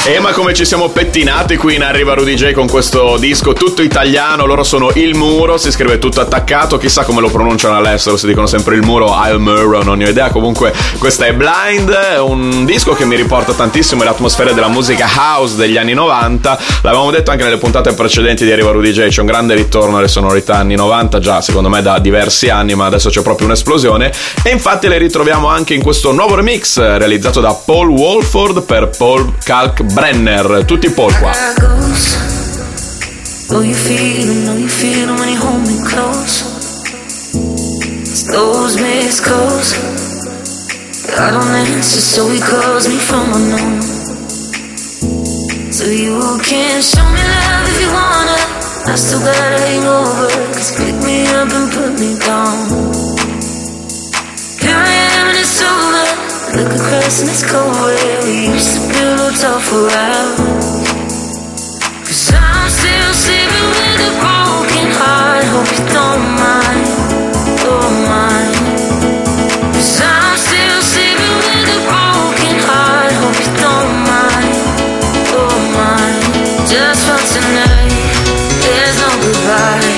E 0.09 0.21
ma 0.21 0.31
come 0.31 0.55
ci 0.55 0.64
siamo 0.64 0.88
pettinati 0.90 1.57
qui 1.57 1.75
in 1.75 1.83
Arriva 1.83 2.14
Rudy 2.14 2.35
J 2.35 2.53
con 2.53 2.69
questo 2.69 3.16
disco 3.19 3.55
tutto 3.55 3.83
italiano, 3.83 4.47
loro 4.47 4.62
sono 4.62 4.92
Il 4.95 5.16
Muro, 5.16 5.59
si 5.59 5.73
scrive 5.73 5.99
tutto 5.99 6.21
attaccato, 6.21 6.79
chissà 6.79 7.03
come 7.03 7.21
lo 7.21 7.29
pronunciano 7.29 7.75
all'estero, 7.75 8.16
si 8.16 8.29
dicono 8.29 8.47
sempre 8.47 8.77
Il 8.77 8.83
Muro, 8.83 9.12
Il 9.29 9.40
Muro, 9.40 9.83
non 9.83 9.99
ne 9.99 10.07
ho 10.07 10.09
idea, 10.09 10.31
comunque 10.31 10.73
questa 10.99 11.27
è 11.27 11.35
Blind, 11.35 11.92
un 12.21 12.64
disco 12.64 12.92
che 12.92 13.05
mi 13.05 13.16
riporta 13.16 13.53
tantissimo 13.53 14.05
l'atmosfera 14.05 14.53
della 14.53 14.69
musica 14.69 15.09
house 15.12 15.57
degli 15.57 15.77
anni 15.77 15.95
90, 15.95 16.59
l'avevamo 16.83 17.11
detto 17.11 17.33
anche 17.33 17.42
nelle 17.42 17.59
puntate 17.59 17.92
precedenti 17.92 18.45
di 18.45 18.53
Arriva 18.53 18.71
Rudy 18.71 18.92
J, 18.92 19.09
c'è 19.09 19.21
un 19.21 19.27
grande 19.27 19.57
ritorno 19.57 19.99
alle 19.99 20.07
sonorità 20.07 20.55
anni 20.55 20.77
90, 20.77 21.19
già 21.19 21.40
secondo 21.40 21.69
me 21.69 21.83
da 21.83 21.99
diversi 21.99 22.49
anni, 22.49 22.77
ma 22.77 22.87
adesso 22.87 23.09
c'è 23.09 23.23
proprio 23.23 23.49
un'esplosione. 23.49 24.12
E 24.45 24.51
infatti 24.51 24.87
le 24.87 24.99
ritroviamo 24.99 25.49
anche 25.49 25.75
in 25.75 25.83
questo 25.83 26.12
nuovo 26.12 26.37
remix 26.37 26.79
realizzato 26.79 27.40
da 27.40 27.53
Paul 27.53 27.88
Wolford 27.88 28.62
per 28.62 28.90
Paul 28.97 29.33
Kalkbrenner, 29.96 30.64
tutti 30.66 30.90
Paul 30.90 31.11
qua. 31.18 31.32
Know 33.48 33.62
you 33.62 33.72
feel 33.72 34.26
know 34.44 34.56
you 34.59 34.68
feel 34.68 35.14
when 35.16 35.28
you 35.30 35.40
hold 35.40 35.62
me 35.62 35.80
close. 35.88 36.44
It's 38.04 38.30
those 38.30 38.76
missed 38.76 39.24
calls. 39.24 39.72
I 41.16 41.30
don't 41.30 41.48
answer, 41.48 42.00
so 42.00 42.28
he 42.28 42.40
calls 42.40 42.88
me 42.88 42.98
from 42.98 43.32
unknown. 43.32 43.80
So 45.72 45.87
you 45.88 46.20
can 46.44 46.82
show 46.82 47.04
me 47.16 47.22
love 47.32 47.64
if 47.64 47.80
you 47.80 47.88
wanna. 47.88 48.92
I 48.92 48.96
still 48.96 49.20
got 49.20 49.32
a 49.32 49.61
hangover, 49.64 50.28
cause 50.52 50.76
pick 50.76 50.94
me 51.06 51.24
up 51.32 51.48
and 51.48 51.72
put 51.72 51.98
me 51.98 52.18
down. 52.18 52.86
Look 56.57 56.73
and 56.73 57.29
it's 57.29 57.45
cold 57.53 57.69
where 57.85 58.25
we 58.25 58.49
used 58.49 58.73
to 58.73 58.81
build 58.88 59.21
a 59.21 59.37
tough 59.37 59.69
around. 59.77 60.40
Cause 62.01 62.33
I'm 62.33 62.71
still 62.73 63.12
sleeping 63.12 63.69
with 63.77 64.09
a 64.09 64.12
broken 64.16 64.88
heart. 64.97 65.45
Hope 65.53 65.69
you 65.69 65.85
don't 65.92 66.25
mind, 66.40 66.88
don't 67.61 67.97
mind. 68.09 68.57
I'm 70.01 70.37
still 70.40 70.81
sleeping 70.81 71.37
with 71.45 71.77
a 71.77 71.81
broken 71.92 72.57
heart. 72.64 73.12
Hope 73.21 73.37
you 73.37 73.53
don't 73.61 73.92
mind, 74.09 74.57
don't 75.29 75.64
mind. 75.77 76.25
Just 76.64 77.05
for 77.05 77.21
tonight, 77.37 77.92
there's 78.64 78.97
no 78.97 79.12
goodbye. 79.21 79.92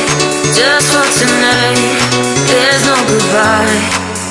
Just 0.51 0.91
for 0.91 1.07
tonight, 1.23 2.03
there's 2.51 2.83
no 2.83 2.99
goodbye. 3.07 3.79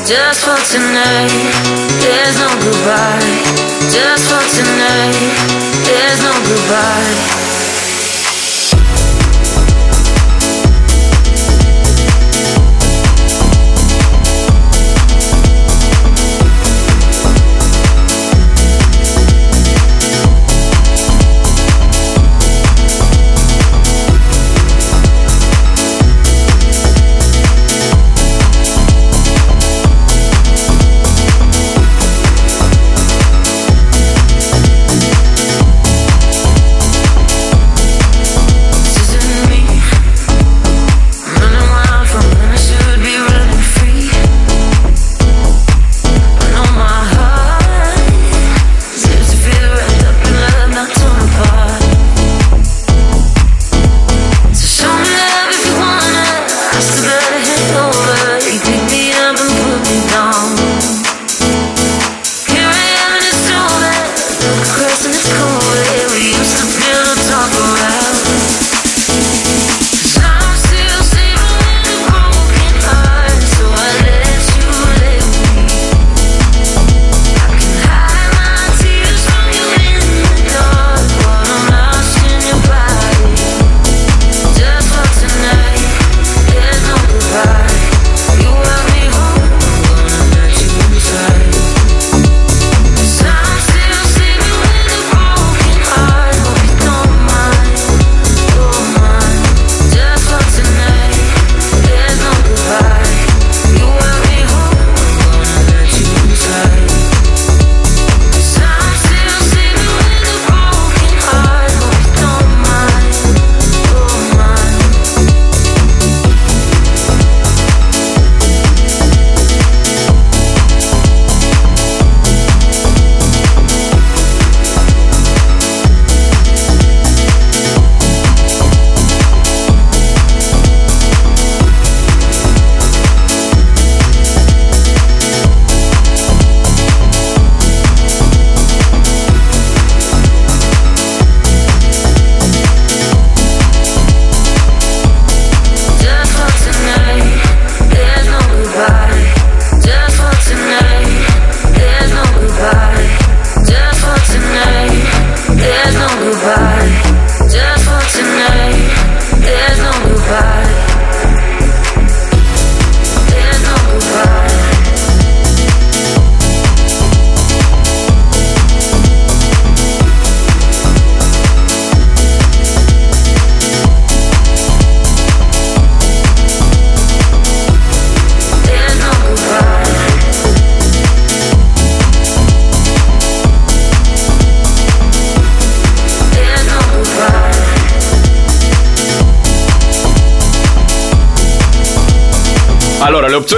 Just 0.03 0.43
for 0.43 0.59
tonight, 0.75 1.86
there's 2.07 2.39
no 2.39 2.47
goodbye. 2.63 3.43
Just 3.91 4.31
for 4.31 4.43
tonight, 4.55 5.19
there's 5.83 6.21
no 6.23 6.33
goodbye. 6.47 7.36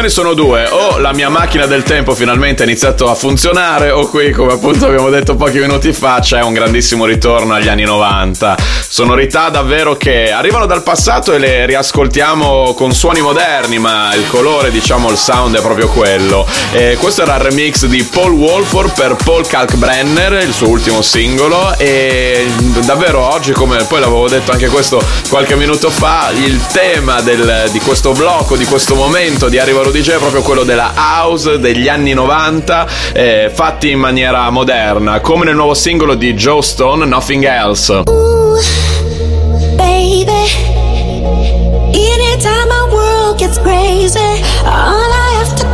Sono 0.09 0.33
due: 0.33 0.67
o 0.69 0.88
la 0.99 1.13
mia 1.13 1.29
macchina 1.29 1.65
del 1.65 1.83
tempo 1.83 2.13
finalmente 2.13 2.63
ha 2.63 2.65
iniziato 2.65 3.10
a 3.10 3.15
funzionare, 3.15 3.89
o 3.89 4.08
qui, 4.08 4.31
come 4.31 4.54
appunto 4.54 4.85
abbiamo 4.85 5.10
detto 5.10 5.35
pochi 5.35 5.60
minuti 5.60 5.93
fa, 5.93 6.19
c'è 6.19 6.41
un 6.41 6.54
grandissimo 6.54 7.06
ritorno 7.06 7.54
agli 7.54 7.67
anni 7.67 7.83
90. 7.83 8.58
Sonorità 8.87 9.50
davvero 9.50 9.95
che 9.95 10.31
arrivano 10.31 10.65
dal 10.65 10.83
passato 10.83 11.33
e 11.33 11.37
le 11.37 11.65
riascoltiamo 11.65 12.73
con 12.73 12.93
suoni 12.93 13.21
moderni, 13.21 13.79
ma 13.79 14.13
il 14.13 14.27
colore, 14.27 14.71
diciamo, 14.71 15.10
il 15.10 15.17
sound 15.17 15.58
è 15.58 15.62
proprio 15.62 15.87
quello. 15.87 16.45
E 16.71 16.97
questo 17.00 17.21
era 17.21 17.35
il 17.35 17.41
remix 17.41 17.85
di 17.85 18.04
Paul 18.04 18.31
Wolford 18.31 18.93
per 18.93 19.15
Paul 19.23 19.47
Kalkbrenner, 19.47 20.33
il 20.43 20.54
suo 20.54 20.67
ultimo 20.67 21.02
singolo. 21.02 21.77
E 21.77 22.45
davvero 22.85 23.19
oggi, 23.33 23.54
come 23.54 23.83
poi 23.83 24.00
l'avevo 24.00 24.27
detto 24.27 24.52
anche 24.52 24.67
questo 24.67 25.02
qualche 25.29 25.56
minuto 25.56 25.89
fa, 25.89 26.29
il 26.33 26.60
tema 26.71 27.21
del- 27.21 27.69
di 27.71 27.79
questo 27.79 28.12
blocco, 28.12 28.58
di 28.58 28.65
questo 28.65 28.95
momento 28.95 29.47
di 29.47 29.60
Arriva 29.60 29.81
Rudy 29.81 30.02
J 30.02 30.10
è 30.12 30.17
proprio 30.17 30.41
quello 30.41 30.63
della 30.63 30.88
house 30.94 31.60
degli 31.60 31.87
anni 31.87 32.13
90, 32.13 32.87
eh, 33.13 33.52
fatti 33.54 33.92
in 33.92 34.00
maniera 34.00 34.50
moderna, 34.50 35.19
come 35.21 35.46
nel 35.46 35.56
nuovo 35.56 35.73
singolo 35.73 36.15
di 36.15 36.33
Joe 36.33 36.62
Stone, 36.62 37.06
Nothing 37.06 37.44
Else. 37.46 38.04
baby. 39.77 40.46
Anytime 41.94 42.67
my 42.67 42.90
world 42.92 43.37
gets 43.37 43.58
crazy, 43.60 44.31
all 44.65 45.12
I 45.25 45.29
have 45.37 45.56
to 45.60 45.68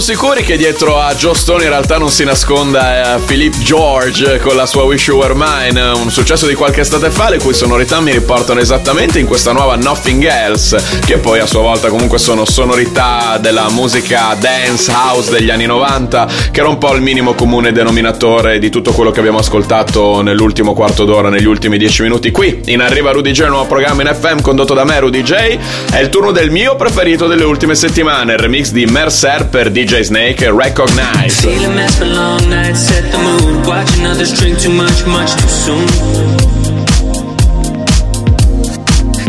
siamo 0.00 0.20
sicuri 0.20 0.44
che 0.44 0.56
dietro 0.56 1.00
a 1.00 1.12
Joe 1.14 1.34
Stone 1.34 1.64
in 1.64 1.70
realtà 1.70 1.98
non 1.98 2.10
si 2.10 2.22
nasconda 2.22 3.16
eh, 3.16 3.20
Philippe 3.20 3.58
George 3.58 4.38
con 4.38 4.54
la 4.54 4.64
sua 4.64 4.84
Wish 4.84 5.08
You 5.08 5.18
Were 5.18 5.34
Mine, 5.34 5.80
un 5.90 6.10
successo 6.10 6.46
di 6.46 6.54
qualche 6.54 6.82
estate 6.82 7.10
fa, 7.10 7.28
le 7.30 7.38
cui 7.38 7.52
sonorità 7.52 8.00
mi 8.00 8.12
riportano 8.12 8.60
esattamente 8.60 9.18
in 9.18 9.26
questa 9.26 9.50
nuova 9.50 9.74
Nothing 9.74 10.24
Else, 10.24 11.00
che 11.04 11.18
poi 11.18 11.40
a 11.40 11.46
sua 11.46 11.62
volta 11.62 11.88
comunque 11.88 12.18
sono 12.18 12.44
sonorità 12.44 13.38
della 13.40 13.68
musica 13.70 14.36
dance 14.38 14.92
house 14.92 15.30
degli 15.30 15.50
anni 15.50 15.66
90, 15.66 16.28
che 16.52 16.60
era 16.60 16.68
un 16.68 16.78
po' 16.78 16.94
il 16.94 17.02
minimo 17.02 17.34
comune 17.34 17.72
denominatore 17.72 18.60
di 18.60 18.70
tutto 18.70 18.92
quello 18.92 19.10
che 19.10 19.18
abbiamo 19.18 19.38
ascoltato 19.38 20.20
nell'ultimo 20.20 20.74
quarto 20.74 21.04
d'ora, 21.04 21.28
negli 21.28 21.46
ultimi 21.46 21.76
dieci 21.76 22.02
minuti 22.02 22.30
qui. 22.30 22.60
In 22.66 22.82
arriva 22.82 23.10
Rudy 23.10 23.32
J, 23.32 23.40
il 23.40 23.48
nuovo 23.48 23.66
programma 23.66 24.02
in 24.02 24.14
FM 24.14 24.42
condotto 24.42 24.74
da 24.74 24.84
me, 24.84 25.00
Rudy 25.00 25.22
J. 25.22 25.58
È 25.90 25.98
il 25.98 26.08
turno 26.08 26.30
del 26.30 26.50
mio 26.50 26.76
preferito 26.76 27.26
delle 27.26 27.44
ultime 27.44 27.74
settimane, 27.74 28.34
il 28.34 28.38
remix 28.38 28.70
di 28.70 28.84
Mercer 28.86 29.46
per 29.46 29.70
DJ 29.70 29.87
Snake 29.88 30.42
Recognize. 30.42 31.40
Feeling 31.40 31.74
mess 31.74 31.98
for 31.98 32.04
long 32.04 32.50
nights, 32.50 32.80
set 32.80 33.10
the 33.10 33.16
mood. 33.18 33.66
Watching 33.66 34.04
others 34.04 34.38
drink 34.38 34.58
too 34.60 34.70
much, 34.70 35.06
much 35.06 35.32
too 35.32 35.48
soon. 35.48 35.88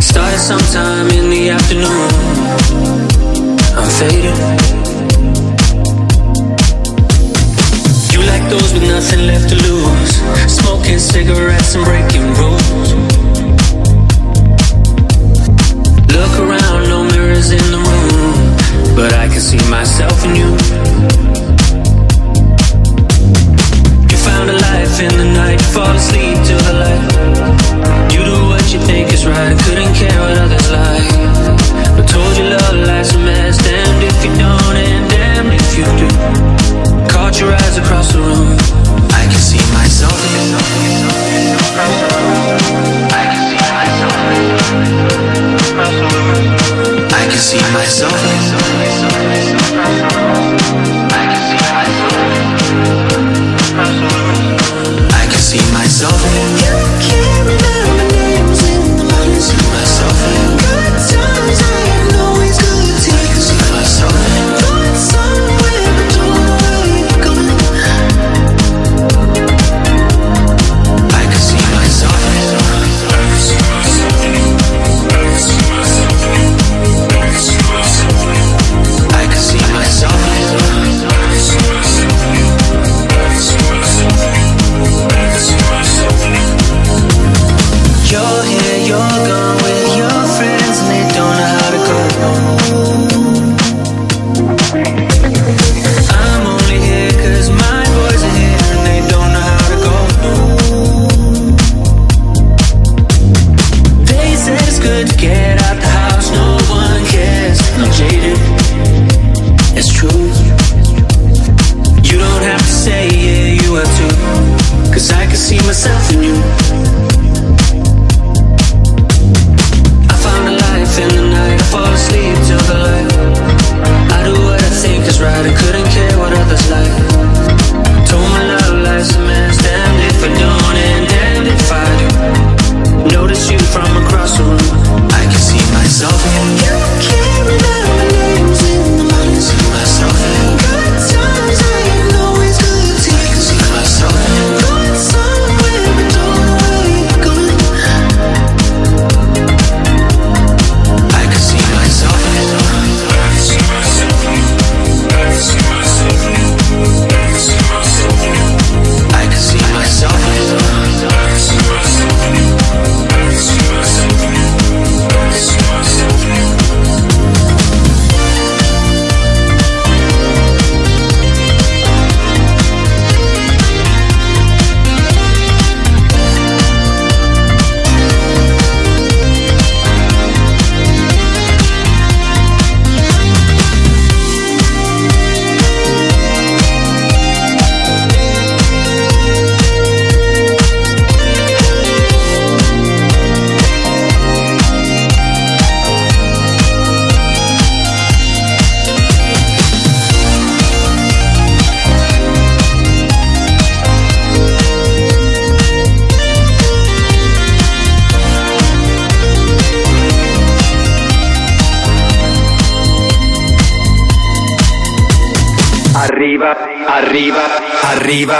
Started 0.01 0.37
sometime 0.37 1.07
in 1.11 1.29
the 1.29 1.49
afternoon. 1.51 2.09
I'm. 3.77 3.89
You 8.11 8.19
like 8.27 8.49
those 8.49 8.73
with 8.73 8.83
nothing 8.83 9.27
left 9.27 9.47
to 9.49 9.55
lose. 9.55 10.11
Smoking 10.51 10.99
cigarettes 10.99 11.75
and 11.75 11.85
breaking 11.85 12.33
rules. 12.33 13.08
But 18.99 19.13
I 19.13 19.29
can 19.29 19.39
see 19.39 19.63
myself 19.69 20.25
in 20.25 20.35
you. 20.35 20.51
You 24.11 24.17
found 24.27 24.49
a 24.49 24.57
life 24.59 24.99
in 24.99 25.13
the 25.15 25.23
night, 25.39 25.61
fall 25.71 25.95
asleep 25.95 26.35
till 26.43 26.59
the 26.67 26.73
light. 26.83 27.07
You 28.11 28.19
do 28.27 28.35
what 28.51 28.65
you 28.73 28.79
think 28.83 29.13
is 29.13 29.25
right, 29.25 29.55
couldn't 29.63 29.95
care 29.95 30.19
what 30.19 30.35
others 30.43 30.69
like. 30.69 31.15
But 31.95 32.09
told 32.11 32.35
you 32.35 32.43
love 32.51 32.75
life's 32.91 33.15
a 33.15 33.19
mess, 33.19 33.57
damned 33.63 34.03
if 34.03 34.19
you 34.25 34.35
don't 34.35 34.75
and 34.75 35.09
damned 35.09 35.53
if 35.55 35.77
you 35.79 35.85
do. 35.95 36.09
Caught 37.07 37.39
your 37.39 37.53
eyes 37.55 37.77
across 37.77 38.11
the 38.11 38.19
room, 38.19 38.57
I 39.15 39.23
can 39.31 39.39
see 39.39 39.63
myself 39.79 40.19
in 40.27 40.31
you. 40.43 40.59
I 43.15 43.23
can 43.31 43.43
see 43.47 43.63
myself. 43.71 44.11
In 44.35 44.59
I 47.11 47.23
can 47.27 47.39
see 47.39 47.63
myself 47.73 48.13
in 48.13 48.88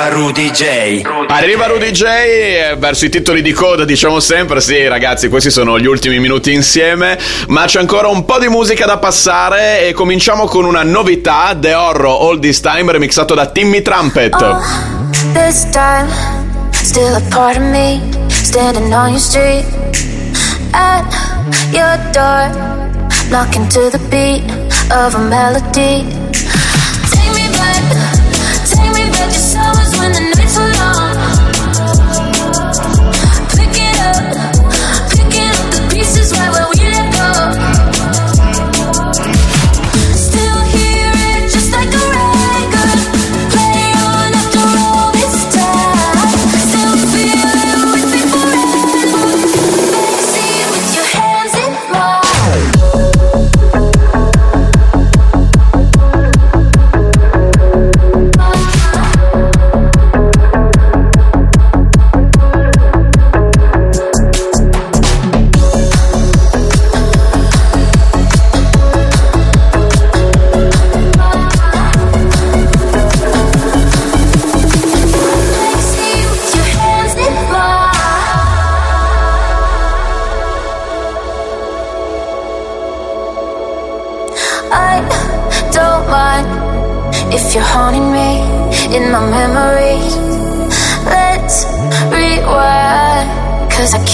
Rudy 0.10 0.51
J. 0.51 1.01
Arriva 1.28 1.68
Rudy 1.68 1.91
J 1.91 2.03
eh, 2.03 2.76
verso 2.78 3.05
i 3.05 3.10
titoli 3.10 3.41
di 3.41 3.51
coda, 3.53 3.86
diciamo 3.86 4.20
sempre, 4.20 4.60
sì 4.60 4.88
ragazzi, 4.88 5.30
questi 5.30 5.51
sono 5.51 5.80
gli 5.80 5.86
ultimi 5.86 6.20
minuti 6.20 6.51
insieme, 6.51 7.18
ma 7.47 7.66
c'è 7.66 7.80
ancora 7.80 8.07
un 8.07 8.26
po' 8.26 8.39
di 8.39 8.47
musica 8.47 8.86
da 8.86 8.97
passare 8.97 9.88
e 9.88 9.93
cominciamo 9.93 10.45
con 10.45 10.66
una 10.66 10.84
novità, 10.84 11.55
The 11.57 11.74
Horror 11.74 12.22
All 12.22 12.39
This 12.39 12.60
Time 12.60 12.91
remixato 12.91 13.36
da 13.36 13.45
Timmy 13.45 13.82
Trumpet. 13.82 14.36
This 15.34 15.70
time, 15.70 16.10
still 16.72 17.14
a 17.16 17.22
part 17.30 17.57
of 17.57 17.64
me, 17.64 18.01
standing 18.30 18.91
on 18.93 19.10
your 19.10 19.20
street, 19.20 19.66
at 20.72 21.05
your 21.72 21.97
door, 22.12 22.49
knocking 23.30 23.68
to 23.68 23.89
the 23.89 23.99
beat 24.10 24.43
of 24.91 25.14
a 25.14 25.20
melody. 25.20 26.03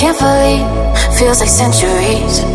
Can't 0.06 0.20
believe 0.20 1.18
feels 1.18 1.40
like 1.40 1.50
centuries. 1.50 2.55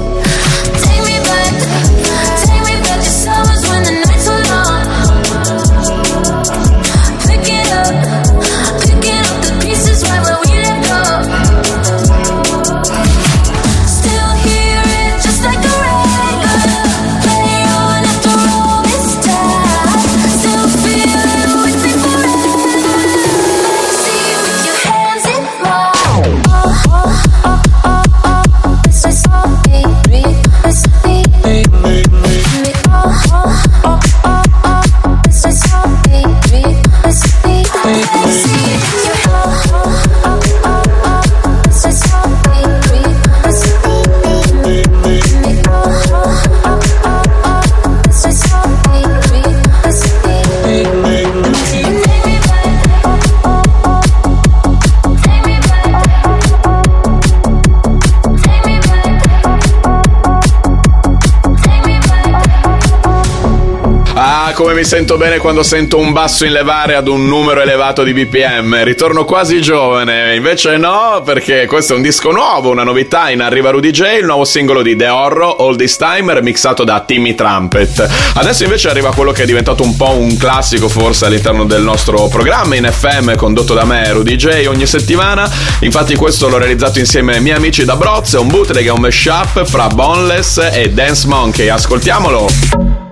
Come 64.71 64.83
mi 64.83 64.89
sento 64.89 65.17
bene 65.17 65.39
quando 65.39 65.65
sento 65.65 65.99
un 65.99 66.13
basso 66.13 66.45
in 66.45 66.53
levare 66.53 66.95
ad 66.95 67.09
un 67.09 67.27
numero 67.27 67.61
elevato 67.61 68.05
di 68.05 68.13
BPM. 68.13 68.85
Ritorno 68.85 69.25
quasi 69.25 69.61
giovane. 69.61 70.37
Invece 70.37 70.77
no, 70.77 71.23
perché 71.25 71.67
questo 71.67 71.95
è 71.95 71.97
un 71.97 72.03
disco 72.03 72.31
nuovo, 72.31 72.71
una 72.71 72.85
novità 72.85 73.31
in 73.31 73.41
Arriva 73.41 73.71
Rudy 73.71 73.91
J, 73.91 74.19
il 74.21 74.27
nuovo 74.27 74.45
singolo 74.45 74.83
di 74.83 74.95
The 74.95 75.09
Horror, 75.09 75.57
All 75.59 75.77
This 75.77 75.97
Time, 75.97 76.33
remixato 76.35 76.85
da 76.85 77.01
Timmy 77.01 77.35
Trumpet. 77.35 78.09
Adesso 78.35 78.63
invece 78.63 78.89
arriva 78.89 79.13
quello 79.13 79.33
che 79.33 79.43
è 79.43 79.47
diventato 79.47 79.83
un 79.83 79.97
po' 79.97 80.11
un 80.11 80.37
classico 80.37 80.89
forse 80.89 81.27
all'interno 81.27 81.65
del 81.65 81.83
nostro 81.83 82.29
programma 82.29 82.77
in 82.77 82.89
FM, 82.89 83.35
condotto 83.35 83.75
da 83.75 83.85
me, 83.85 84.13
Rudy 84.13 84.37
J, 84.37 84.67
ogni 84.69 84.87
settimana. 84.87 85.51
Infatti 85.81 86.15
questo 86.15 86.49
l'ho 86.49 86.59
realizzato 86.59 87.01
insieme 87.01 87.35
ai 87.35 87.41
miei 87.41 87.57
amici 87.57 87.85
da 87.85 87.97
Broz, 87.97 88.35
è 88.35 88.39
un 88.39 88.47
bootleg, 88.47 88.87
è 88.87 88.91
un 88.91 89.01
mashup 89.01 89.65
fra 89.65 89.89
Boneless 89.89 90.59
e 90.73 90.91
Dance 90.91 91.27
Monkey. 91.27 91.69
Ascoltiamolo! 91.69 93.10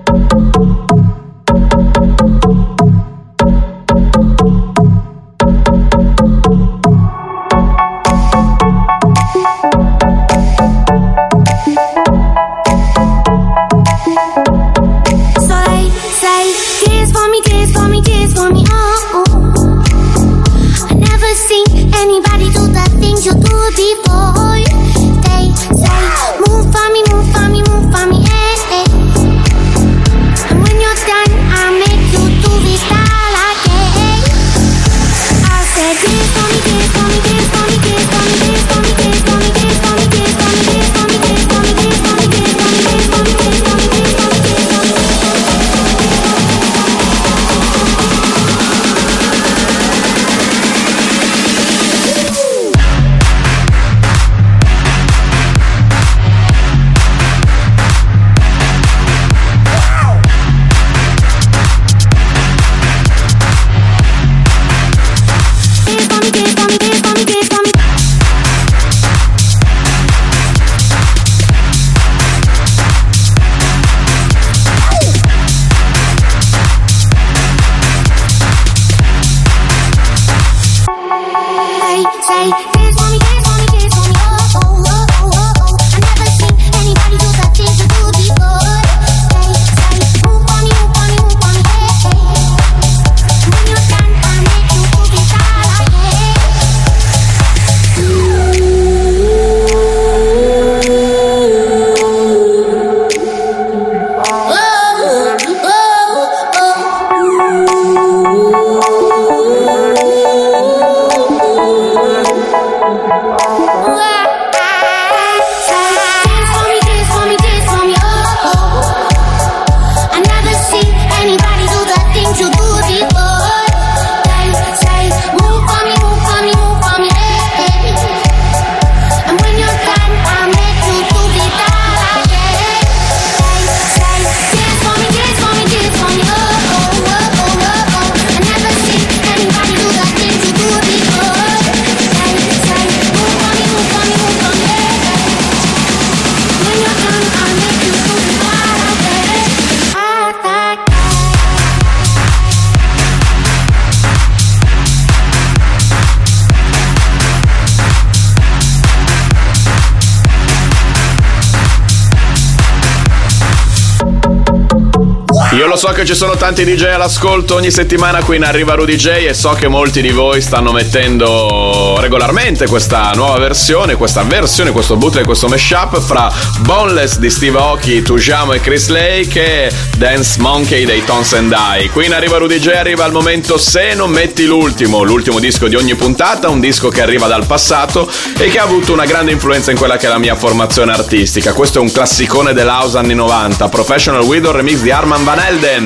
So 165.78 165.92
che 165.92 166.04
ci 166.04 166.16
sono 166.16 166.34
tanti 166.34 166.64
DJ 166.64 166.86
all'ascolto 166.86 167.54
ogni 167.54 167.70
settimana 167.70 168.20
qui 168.24 168.34
in 168.34 168.42
Arriva 168.42 168.74
Rudy 168.74 168.96
J 168.96 169.06
e 169.28 169.32
so 169.32 169.50
che 169.50 169.68
molti 169.68 170.02
di 170.02 170.10
voi 170.10 170.42
stanno 170.42 170.72
mettendo 170.72 171.98
regolarmente 172.00 172.66
questa 172.66 173.12
nuova 173.14 173.38
versione, 173.38 173.94
questa 173.94 174.24
versione, 174.24 174.72
questo 174.72 174.96
bootleg, 174.96 175.24
questo 175.24 175.46
mashup 175.46 176.00
fra 176.00 176.32
Boneless 176.62 177.18
di 177.18 177.30
Steve 177.30 177.58
Aoki, 177.58 178.02
Tujamo 178.02 178.54
e 178.54 178.60
Chris 178.60 178.88
Lake 178.88 179.66
e 179.66 179.72
Dance 179.96 180.40
Monkey 180.40 180.84
dei 180.84 181.04
Tons 181.04 181.34
and 181.34 181.54
I. 181.56 181.88
Qui 181.90 182.06
in 182.06 182.12
Arriva 182.12 182.38
Rudy 182.38 182.58
J 182.58 182.70
arriva 182.70 183.04
il 183.04 183.12
momento 183.12 183.56
se 183.56 183.94
non 183.94 184.10
metti 184.10 184.46
l'ultimo, 184.46 185.04
l'ultimo 185.04 185.38
disco 185.38 185.68
di 185.68 185.76
ogni 185.76 185.94
puntata, 185.94 186.48
un 186.48 186.58
disco 186.58 186.88
che 186.88 187.02
arriva 187.02 187.28
dal 187.28 187.46
passato 187.46 188.10
e 188.36 188.48
che 188.48 188.58
ha 188.58 188.64
avuto 188.64 188.92
una 188.92 189.04
grande 189.04 189.30
influenza 189.30 189.70
in 189.70 189.76
quella 189.76 189.96
che 189.96 190.06
è 190.06 190.08
la 190.08 190.18
mia 190.18 190.34
formazione 190.34 190.90
artistica. 190.90 191.52
Questo 191.52 191.78
è 191.78 191.80
un 191.80 191.92
classicone 191.92 192.52
dell'house 192.52 192.98
anni 192.98 193.14
90, 193.14 193.68
Professional 193.68 194.22
Widow 194.22 194.50
remix 194.50 194.78
di 194.78 194.90
Arman 194.90 195.22
Van 195.22 195.38
Elden. 195.38 195.66
Uh, 195.68 195.84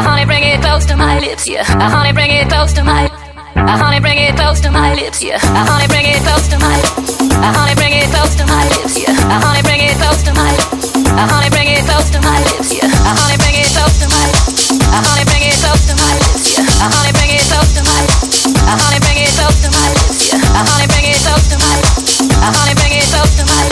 honey, 0.00 0.24
bring 0.24 0.48
it 0.48 0.64
close 0.64 0.86
to 0.88 0.96
my 0.96 1.20
lips, 1.20 1.44
yeah. 1.44 1.60
Uh, 1.76 1.92
honey, 1.92 2.10
bring 2.10 2.32
it 2.32 2.48
close 2.48 2.72
to 2.72 2.80
my. 2.82 3.04
Uh, 3.52 3.76
honey, 3.76 4.00
bring 4.00 4.16
it 4.16 4.32
close 4.34 4.64
to 4.64 4.70
my 4.70 4.94
lips, 4.96 5.20
yeah. 5.20 5.36
Uh, 5.36 5.68
honey, 5.68 5.84
bring 5.92 6.08
it 6.08 6.24
close 6.24 6.48
to 6.48 6.56
my. 6.56 6.72
Uh, 7.36 7.52
honey, 7.52 7.76
bring 7.76 7.92
it 7.92 8.08
close 8.08 8.32
to 8.32 8.48
my 8.48 8.64
lips, 8.80 8.96
yeah. 8.96 9.12
Uh, 9.28 9.44
honey, 9.44 9.60
bring 9.60 9.84
it 9.84 9.92
close 10.00 10.24
to 10.24 10.32
my. 10.32 10.56
Uh, 11.20 11.28
honey, 11.28 11.52
bring 11.52 11.68
it 11.68 11.84
close 11.84 12.08
to 12.08 12.20
my 12.24 12.40
lips, 12.48 12.72
yeah. 12.72 12.88
Uh, 12.88 13.12
honey, 13.12 13.36
bring 13.44 13.60
it 13.60 13.68
close 13.68 14.00
to 14.00 14.08
my. 14.08 14.24
Uh, 14.24 15.04
honey, 15.04 15.28
bring 15.28 15.44
it 15.44 15.60
close 15.60 15.84
to 15.84 15.92
my 16.00 16.16
lips, 16.16 16.56
yeah. 16.56 16.64
Uh, 16.80 16.88
honey, 16.96 17.12
bring 17.12 17.28
it 17.36 17.44
close 17.44 17.76
to 17.76 17.82
my. 17.84 18.00
Uh, 18.56 18.72
honey, 18.72 19.00
bring 19.04 19.20
it 19.20 19.36
close 19.36 19.56
to 19.60 19.68
my 19.68 19.84
lips, 19.92 20.32
yeah. 20.32 20.40
Uh, 20.40 20.64
honey, 20.64 20.88
bring 20.88 21.12
it 21.12 21.20
close 21.20 21.44
to 21.52 21.56
my. 21.60 21.76
Uh, 22.40 22.56
honey, 22.56 22.72
bring 22.72 22.96
it 22.96 23.04
close 23.12 23.36
to 23.36 23.44
my 23.44 23.65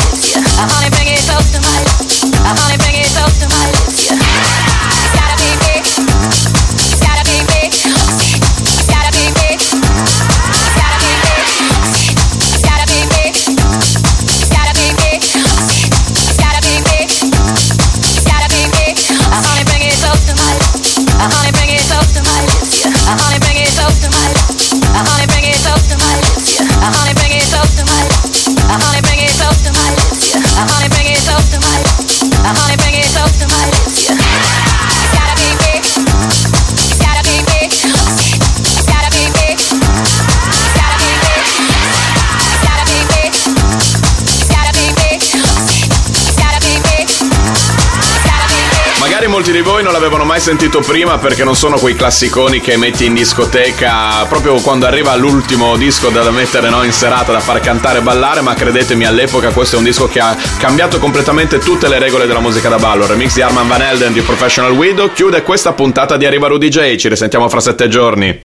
mai 50.35 50.43
sentito 50.43 50.81
prima 50.81 51.17
perché 51.19 51.45
non 51.45 51.55
sono 51.55 51.79
quei 51.79 51.95
classiconi 51.95 52.61
che 52.61 52.77
metti 52.77 53.05
in 53.05 53.15
discoteca 53.15 54.25
proprio 54.29 54.61
quando 54.63 54.85
arriva 54.85 55.15
l'ultimo 55.15 55.77
disco 55.77 56.09
da 56.09 56.29
mettere 56.33 56.71
no, 56.71 56.83
in 56.83 56.91
serata 56.91 57.31
da 57.31 57.39
far 57.39 57.61
cantare 57.61 58.01
e 58.01 58.03
ballare, 58.03 58.41
ma 58.41 58.53
credetemi 58.53 59.05
all'epoca 59.05 59.53
questo 59.53 59.77
è 59.77 59.79
un 59.79 59.85
disco 59.85 60.09
che 60.09 60.19
ha 60.19 60.37
cambiato 60.59 60.99
completamente 60.99 61.59
tutte 61.59 61.87
le 61.87 62.01
regole 62.01 62.27
della 62.27 62.41
musica 62.41 62.69
da 62.69 62.79
ballo. 62.79 63.05
Il 63.05 63.11
remix 63.11 63.33
di 63.33 63.43
Arman 63.43 63.69
Van 63.69 63.83
Elden 63.83 64.13
di 64.13 64.23
Professional 64.23 64.73
Widow 64.73 65.13
chiude 65.13 65.43
questa 65.43 65.73
puntata 65.73 66.17
di 66.17 66.27
Arriva 66.27 66.49
Rudy 66.49 66.69
J. 66.69 66.97
Ci 66.97 67.09
risentiamo 67.09 67.49
fra 67.49 67.61
sette 67.61 67.87
giorni. 67.87 68.41